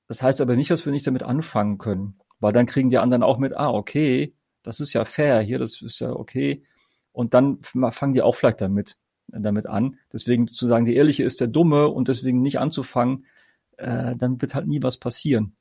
Das 0.07 0.21
heißt 0.21 0.41
aber 0.41 0.55
nicht, 0.55 0.69
dass 0.69 0.85
wir 0.85 0.91
nicht 0.91 1.07
damit 1.07 1.23
anfangen 1.23 1.77
können. 1.79 2.19
Weil 2.39 2.53
dann 2.53 2.67
kriegen 2.67 2.89
die 2.89 2.99
anderen 2.99 3.23
auch 3.23 3.37
mit, 3.37 3.55
ah, 3.55 3.71
okay, 3.71 4.35
das 4.63 4.79
ist 4.79 4.93
ja 4.93 5.05
fair 5.05 5.41
hier, 5.41 5.57
das 5.57 5.81
ist 5.81 5.99
ja 5.99 6.11
okay. 6.11 6.63
Und 7.11 7.33
dann 7.33 7.59
fangen 7.63 8.13
die 8.13 8.21
auch 8.21 8.35
vielleicht 8.35 8.61
damit, 8.61 8.97
damit 9.27 9.65
an. 9.65 9.97
Deswegen 10.13 10.47
zu 10.47 10.67
sagen, 10.67 10.85
der 10.85 10.95
Ehrliche 10.95 11.23
ist 11.23 11.41
der 11.41 11.47
Dumme 11.47 11.87
und 11.87 12.07
deswegen 12.07 12.41
nicht 12.41 12.59
anzufangen, 12.59 13.25
äh, 13.77 14.15
dann 14.15 14.41
wird 14.41 14.53
halt 14.53 14.67
nie 14.67 14.83
was 14.83 14.97
passieren. 14.97 15.55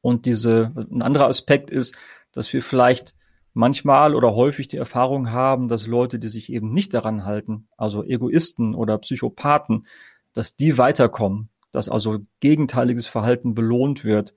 Und 0.00 0.26
diese, 0.26 0.72
ein 0.76 1.02
anderer 1.02 1.26
Aspekt 1.26 1.70
ist, 1.70 1.96
dass 2.30 2.52
wir 2.52 2.62
vielleicht 2.62 3.15
manchmal 3.56 4.14
oder 4.14 4.34
häufig 4.34 4.68
die 4.68 4.76
Erfahrung 4.76 5.30
haben, 5.30 5.68
dass 5.68 5.86
Leute, 5.86 6.18
die 6.18 6.28
sich 6.28 6.52
eben 6.52 6.72
nicht 6.72 6.94
daran 6.94 7.24
halten, 7.24 7.68
also 7.76 8.04
Egoisten 8.04 8.74
oder 8.74 8.98
Psychopathen, 8.98 9.86
dass 10.32 10.56
die 10.56 10.78
weiterkommen, 10.78 11.48
dass 11.72 11.88
also 11.88 12.18
gegenteiliges 12.40 13.06
Verhalten 13.06 13.54
belohnt 13.54 14.04
wird 14.04 14.34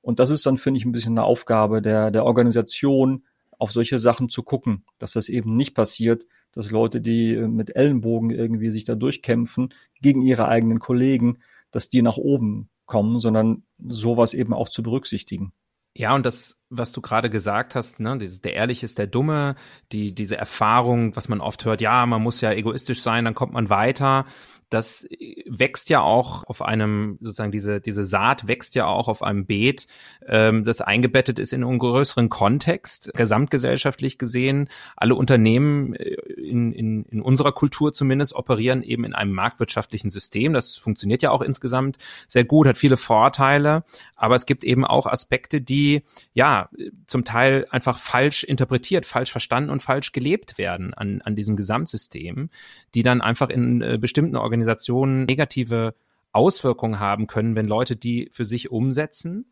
und 0.00 0.20
das 0.20 0.30
ist 0.30 0.46
dann, 0.46 0.56
finde 0.56 0.78
ich, 0.78 0.86
ein 0.86 0.92
bisschen 0.92 1.18
eine 1.18 1.24
Aufgabe 1.24 1.82
der, 1.82 2.10
der 2.10 2.24
Organisation, 2.24 3.24
auf 3.58 3.72
solche 3.72 3.98
Sachen 3.98 4.28
zu 4.28 4.42
gucken, 4.42 4.84
dass 4.98 5.12
das 5.12 5.28
eben 5.28 5.56
nicht 5.56 5.74
passiert, 5.74 6.24
dass 6.52 6.70
Leute, 6.70 7.00
die 7.00 7.34
äh, 7.34 7.48
mit 7.48 7.74
Ellenbogen 7.74 8.30
irgendwie 8.30 8.70
sich 8.70 8.84
da 8.84 8.94
durchkämpfen 8.94 9.74
gegen 10.00 10.22
ihre 10.22 10.48
eigenen 10.48 10.78
Kollegen, 10.78 11.38
dass 11.72 11.88
die 11.88 12.02
nach 12.02 12.16
oben 12.16 12.70
kommen, 12.86 13.20
sondern 13.20 13.64
sowas 13.78 14.32
eben 14.32 14.54
auch 14.54 14.68
zu 14.68 14.82
berücksichtigen. 14.82 15.52
Ja, 15.94 16.14
und 16.14 16.24
das, 16.24 16.57
was 16.70 16.92
du 16.92 17.00
gerade 17.00 17.30
gesagt 17.30 17.74
hast, 17.74 18.00
ne, 18.00 18.18
dieses, 18.18 18.40
der 18.40 18.54
Ehrliche 18.54 18.84
ist 18.84 18.98
der 18.98 19.06
Dumme, 19.06 19.54
die, 19.92 20.14
diese 20.14 20.36
Erfahrung, 20.36 21.16
was 21.16 21.28
man 21.28 21.40
oft 21.40 21.64
hört, 21.64 21.80
ja, 21.80 22.04
man 22.06 22.22
muss 22.22 22.40
ja 22.40 22.52
egoistisch 22.52 23.02
sein, 23.02 23.24
dann 23.24 23.34
kommt 23.34 23.52
man 23.52 23.70
weiter 23.70 24.26
das 24.70 25.08
wächst 25.46 25.88
ja 25.88 26.02
auch 26.02 26.44
auf 26.44 26.62
einem, 26.62 27.18
sozusagen 27.20 27.52
diese, 27.52 27.80
diese 27.80 28.04
Saat 28.04 28.48
wächst 28.48 28.74
ja 28.74 28.86
auch 28.86 29.08
auf 29.08 29.22
einem 29.22 29.46
Beet, 29.46 29.86
ähm, 30.26 30.64
das 30.64 30.80
eingebettet 30.80 31.38
ist 31.38 31.52
in 31.52 31.64
einen 31.64 31.78
größeren 31.78 32.28
Kontext, 32.28 33.10
gesamtgesellschaftlich 33.14 34.18
gesehen. 34.18 34.68
Alle 34.96 35.14
Unternehmen 35.14 35.94
äh, 35.94 36.14
in, 36.36 36.72
in, 36.72 37.04
in 37.04 37.22
unserer 37.22 37.52
Kultur 37.52 37.92
zumindest 37.92 38.34
operieren 38.34 38.82
eben 38.82 39.04
in 39.04 39.14
einem 39.14 39.32
marktwirtschaftlichen 39.32 40.10
System. 40.10 40.52
Das 40.52 40.76
funktioniert 40.76 41.22
ja 41.22 41.30
auch 41.30 41.42
insgesamt 41.42 41.96
sehr 42.26 42.44
gut, 42.44 42.66
hat 42.66 42.76
viele 42.76 42.98
Vorteile, 42.98 43.84
aber 44.16 44.34
es 44.34 44.44
gibt 44.44 44.64
eben 44.64 44.84
auch 44.84 45.06
Aspekte, 45.06 45.62
die 45.62 46.02
ja 46.34 46.57
zum 47.06 47.24
Teil 47.24 47.66
einfach 47.70 47.98
falsch 47.98 48.44
interpretiert, 48.44 49.06
falsch 49.06 49.30
verstanden 49.30 49.70
und 49.70 49.82
falsch 49.82 50.12
gelebt 50.12 50.58
werden 50.58 50.94
an, 50.94 51.20
an 51.22 51.34
diesem 51.34 51.56
Gesamtsystem, 51.56 52.50
die 52.94 53.02
dann 53.02 53.20
einfach 53.20 53.50
in 53.50 53.82
äh, 53.82 53.98
bestimmten 54.00 54.36
Organisationen 54.36 55.24
negative 55.24 55.94
Auswirkungen 56.32 57.00
haben 57.00 57.26
können, 57.26 57.56
wenn 57.56 57.66
Leute 57.66 57.96
die 57.96 58.28
für 58.32 58.44
sich 58.44 58.70
umsetzen. 58.70 59.46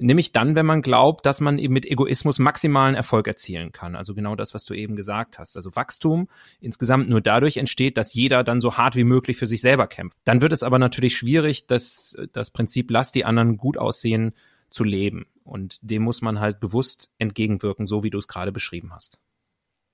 Nämlich 0.00 0.30
dann, 0.30 0.54
wenn 0.54 0.64
man 0.64 0.80
glaubt, 0.80 1.26
dass 1.26 1.40
man 1.40 1.58
eben 1.58 1.74
mit 1.74 1.84
Egoismus 1.84 2.38
maximalen 2.38 2.94
Erfolg 2.94 3.26
erzielen 3.26 3.72
kann. 3.72 3.96
Also 3.96 4.14
genau 4.14 4.36
das, 4.36 4.54
was 4.54 4.64
du 4.64 4.74
eben 4.74 4.94
gesagt 4.94 5.40
hast. 5.40 5.56
Also 5.56 5.74
Wachstum 5.74 6.28
insgesamt 6.60 7.08
nur 7.08 7.20
dadurch 7.20 7.56
entsteht, 7.56 7.96
dass 7.96 8.14
jeder 8.14 8.44
dann 8.44 8.60
so 8.60 8.76
hart 8.76 8.94
wie 8.94 9.02
möglich 9.02 9.36
für 9.38 9.48
sich 9.48 9.60
selber 9.60 9.88
kämpft. 9.88 10.16
Dann 10.22 10.40
wird 10.40 10.52
es 10.52 10.62
aber 10.62 10.78
natürlich 10.78 11.16
schwierig, 11.16 11.66
das, 11.66 12.16
das 12.32 12.52
Prinzip, 12.52 12.92
lass 12.92 13.10
die 13.10 13.24
anderen 13.24 13.56
gut 13.56 13.76
aussehen, 13.76 14.34
zu 14.70 14.84
leben. 14.84 15.26
Und 15.44 15.78
dem 15.90 16.02
muss 16.02 16.22
man 16.22 16.40
halt 16.40 16.60
bewusst 16.60 17.12
entgegenwirken, 17.18 17.86
so 17.86 18.02
wie 18.02 18.10
du 18.10 18.18
es 18.18 18.28
gerade 18.28 18.52
beschrieben 18.52 18.92
hast. 18.92 19.18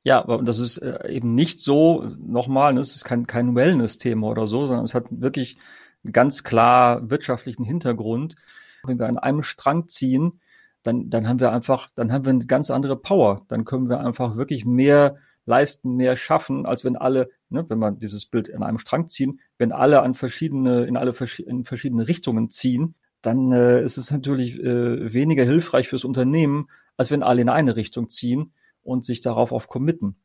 Ja, 0.03 0.19
aber 0.21 0.43
das 0.43 0.59
ist 0.59 0.79
äh, 0.79 1.09
eben 1.09 1.35
nicht 1.35 1.61
so, 1.61 2.07
nochmal, 2.19 2.75
ne, 2.75 2.81
ist 2.81 3.05
kein, 3.05 3.27
kein 3.27 3.55
Wellness-Thema 3.55 4.29
oder 4.29 4.47
so, 4.47 4.67
sondern 4.67 4.85
es 4.85 4.95
hat 4.95 5.07
wirklich 5.11 5.57
einen 6.03 6.13
ganz 6.13 6.45
klar 6.45 7.09
wirtschaftlichen 7.09 7.65
Hintergrund. 7.65 8.37
Wenn 8.85 8.99
wir 8.99 9.07
an 9.07 9.19
einem 9.19 9.43
Strang 9.43 9.89
ziehen, 9.89 10.41
dann, 10.83 11.09
dann 11.09 11.27
haben 11.27 11.41
wir 11.41 11.53
einfach, 11.53 11.89
dann 11.95 12.13
haben 12.13 12.27
wir 12.27 12.31
eine 12.31 12.45
ganz 12.45 12.71
andere 12.71 12.97
Power. 12.97 13.47
Dann 13.49 13.65
können 13.65 13.89
wir 13.89 14.01
einfach 14.01 14.37
wirklich 14.37 14.67
mehr 14.67 15.17
leisten, 15.47 15.97
mehr 15.97 16.17
schaffen, 16.17 16.67
als 16.67 16.85
wenn 16.85 16.97
alle, 16.97 17.31
ne, 17.49 17.65
wenn 17.69 17.79
man 17.79 17.99
dieses 17.99 18.27
Bild 18.27 18.49
in 18.49 18.63
einem 18.63 18.79
Strang 18.79 19.09
ziehen, 19.09 19.41
wenn 19.57 19.73
alle 19.73 20.03
an 20.03 20.13
verschiedene, 20.15 20.85
in 20.85 20.99
alle 20.99 21.15
in 21.47 21.65
verschiedene 21.65 22.09
Richtungen 22.09 22.51
ziehen, 22.51 22.95
dann 23.27 23.53
äh, 23.53 23.83
ist 23.83 23.97
es 23.97 24.11
natürlich 24.11 24.59
äh, 24.61 25.13
weniger 25.13 25.45
hilfreich 25.45 25.89
fürs 25.89 26.05
Unternehmen, 26.05 26.69
als 26.97 27.11
wenn 27.11 27.23
alle 27.23 27.43
in 27.43 27.49
eine 27.49 27.77
Richtung 27.77 28.11
ziehen 28.11 28.53
und 28.83 29.05
sich 29.05 29.21
darauf 29.21 29.53
auf 29.53 29.69
committen. 29.69 30.17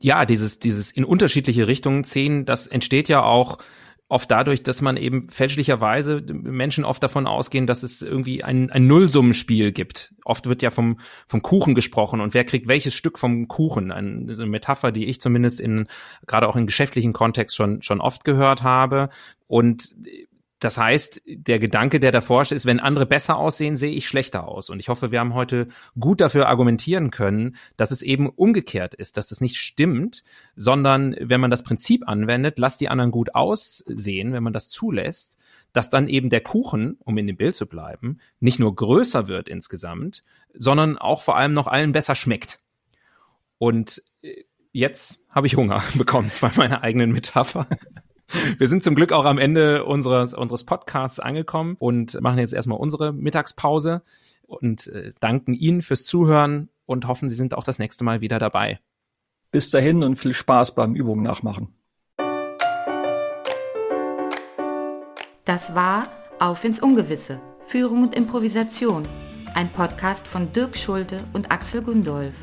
Ja, 0.00 0.26
dieses, 0.26 0.58
dieses 0.58 0.90
in 0.90 1.04
unterschiedliche 1.04 1.68
Richtungen 1.68 2.04
ziehen, 2.04 2.44
das 2.44 2.66
entsteht 2.66 3.08
ja 3.08 3.22
auch 3.22 3.58
oft 4.08 4.30
dadurch, 4.30 4.62
dass 4.62 4.82
man 4.82 4.96
eben 4.96 5.28
fälschlicherweise 5.28 6.22
Menschen 6.32 6.84
oft 6.84 7.02
davon 7.02 7.26
ausgehen, 7.26 7.66
dass 7.66 7.82
es 7.82 8.02
irgendwie 8.02 8.44
ein, 8.44 8.70
ein 8.70 8.86
Nullsummenspiel 8.86 9.72
gibt. 9.72 10.14
Oft 10.24 10.46
wird 10.46 10.62
ja 10.62 10.70
vom, 10.70 10.98
vom 11.26 11.42
Kuchen 11.42 11.74
gesprochen 11.74 12.20
und 12.20 12.32
wer 12.32 12.44
kriegt 12.44 12.68
welches 12.68 12.94
Stück 12.94 13.18
vom 13.18 13.48
Kuchen. 13.48 13.90
Eine, 13.90 14.32
eine 14.32 14.46
Metapher, 14.46 14.92
die 14.92 15.06
ich 15.06 15.20
zumindest 15.20 15.60
in, 15.60 15.88
gerade 16.26 16.48
auch 16.48 16.56
in 16.56 16.66
geschäftlichen 16.66 17.12
Kontext 17.12 17.56
schon, 17.56 17.82
schon 17.82 18.00
oft 18.00 18.24
gehört 18.24 18.62
habe. 18.62 19.08
Und 19.48 19.94
das 20.58 20.78
heißt, 20.78 21.22
der 21.26 21.58
Gedanke, 21.58 22.00
der 22.00 22.12
davor 22.12 22.40
ist, 22.42 22.64
wenn 22.64 22.80
andere 22.80 23.04
besser 23.04 23.36
aussehen, 23.36 23.76
sehe 23.76 23.92
ich 23.92 24.08
schlechter 24.08 24.48
aus. 24.48 24.70
Und 24.70 24.80
ich 24.80 24.88
hoffe, 24.88 25.10
wir 25.10 25.20
haben 25.20 25.34
heute 25.34 25.68
gut 26.00 26.20
dafür 26.20 26.48
argumentieren 26.48 27.10
können, 27.10 27.56
dass 27.76 27.90
es 27.90 28.00
eben 28.00 28.30
umgekehrt 28.30 28.94
ist, 28.94 29.18
dass 29.18 29.32
es 29.32 29.42
nicht 29.42 29.56
stimmt, 29.56 30.24
sondern 30.54 31.14
wenn 31.20 31.42
man 31.42 31.50
das 31.50 31.62
Prinzip 31.62 32.08
anwendet, 32.08 32.58
lass 32.58 32.78
die 32.78 32.88
anderen 32.88 33.10
gut 33.10 33.34
aussehen, 33.34 34.32
wenn 34.32 34.42
man 34.42 34.54
das 34.54 34.70
zulässt, 34.70 35.36
dass 35.74 35.90
dann 35.90 36.08
eben 36.08 36.30
der 36.30 36.40
Kuchen, 36.40 36.96
um 37.04 37.18
in 37.18 37.26
dem 37.26 37.36
Bild 37.36 37.54
zu 37.54 37.66
bleiben, 37.66 38.18
nicht 38.40 38.58
nur 38.58 38.74
größer 38.74 39.28
wird 39.28 39.48
insgesamt, 39.48 40.24
sondern 40.54 40.96
auch 40.96 41.20
vor 41.20 41.36
allem 41.36 41.52
noch 41.52 41.66
allen 41.66 41.92
besser 41.92 42.14
schmeckt. 42.14 42.60
Und 43.58 44.02
äh, 44.22 44.44
jetzt 44.72 45.26
habe 45.28 45.46
ich 45.48 45.56
Hunger 45.56 45.82
bekommen 45.98 46.30
bei 46.40 46.50
meiner 46.56 46.82
eigenen 46.82 47.12
Metapher. 47.12 47.66
Wir 48.58 48.68
sind 48.68 48.82
zum 48.82 48.94
Glück 48.94 49.12
auch 49.12 49.24
am 49.24 49.38
Ende 49.38 49.84
unseres, 49.84 50.34
unseres 50.34 50.64
Podcasts 50.64 51.20
angekommen 51.20 51.76
und 51.78 52.20
machen 52.20 52.38
jetzt 52.38 52.52
erstmal 52.52 52.78
unsere 52.78 53.12
Mittagspause 53.12 54.02
und 54.46 54.88
äh, 54.88 55.12
danken 55.20 55.54
Ihnen 55.54 55.82
fürs 55.82 56.04
Zuhören 56.04 56.68
und 56.86 57.06
hoffen, 57.06 57.28
Sie 57.28 57.34
sind 57.34 57.54
auch 57.54 57.64
das 57.64 57.78
nächste 57.78 58.04
Mal 58.04 58.20
wieder 58.20 58.38
dabei. 58.38 58.80
Bis 59.50 59.70
dahin 59.70 60.02
und 60.02 60.16
viel 60.16 60.34
Spaß 60.34 60.74
beim 60.74 60.94
Übungen 60.94 61.22
nachmachen. 61.22 61.68
Das 65.44 65.74
war 65.74 66.08
Auf 66.40 66.64
ins 66.64 66.82
Ungewisse 66.82 67.40
Führung 67.64 68.04
und 68.04 68.14
Improvisation, 68.14 69.02
ein 69.54 69.68
Podcast 69.70 70.28
von 70.28 70.52
Dirk 70.52 70.76
Schulte 70.76 71.18
und 71.32 71.50
Axel 71.50 71.82
Gundolf. 71.82 72.34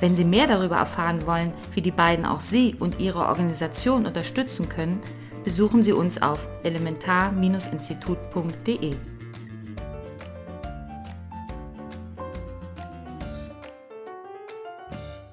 Wenn 0.00 0.14
Sie 0.14 0.24
mehr 0.24 0.46
darüber 0.46 0.76
erfahren 0.76 1.26
wollen, 1.26 1.52
wie 1.74 1.82
die 1.82 1.90
beiden 1.90 2.24
auch 2.24 2.40
Sie 2.40 2.74
und 2.78 3.00
Ihre 3.00 3.26
Organisation 3.26 4.06
unterstützen 4.06 4.68
können, 4.68 5.00
besuchen 5.48 5.82
Sie 5.82 5.92
uns 5.92 6.20
auf 6.20 6.46
elementar-institut.de. 6.62 9.17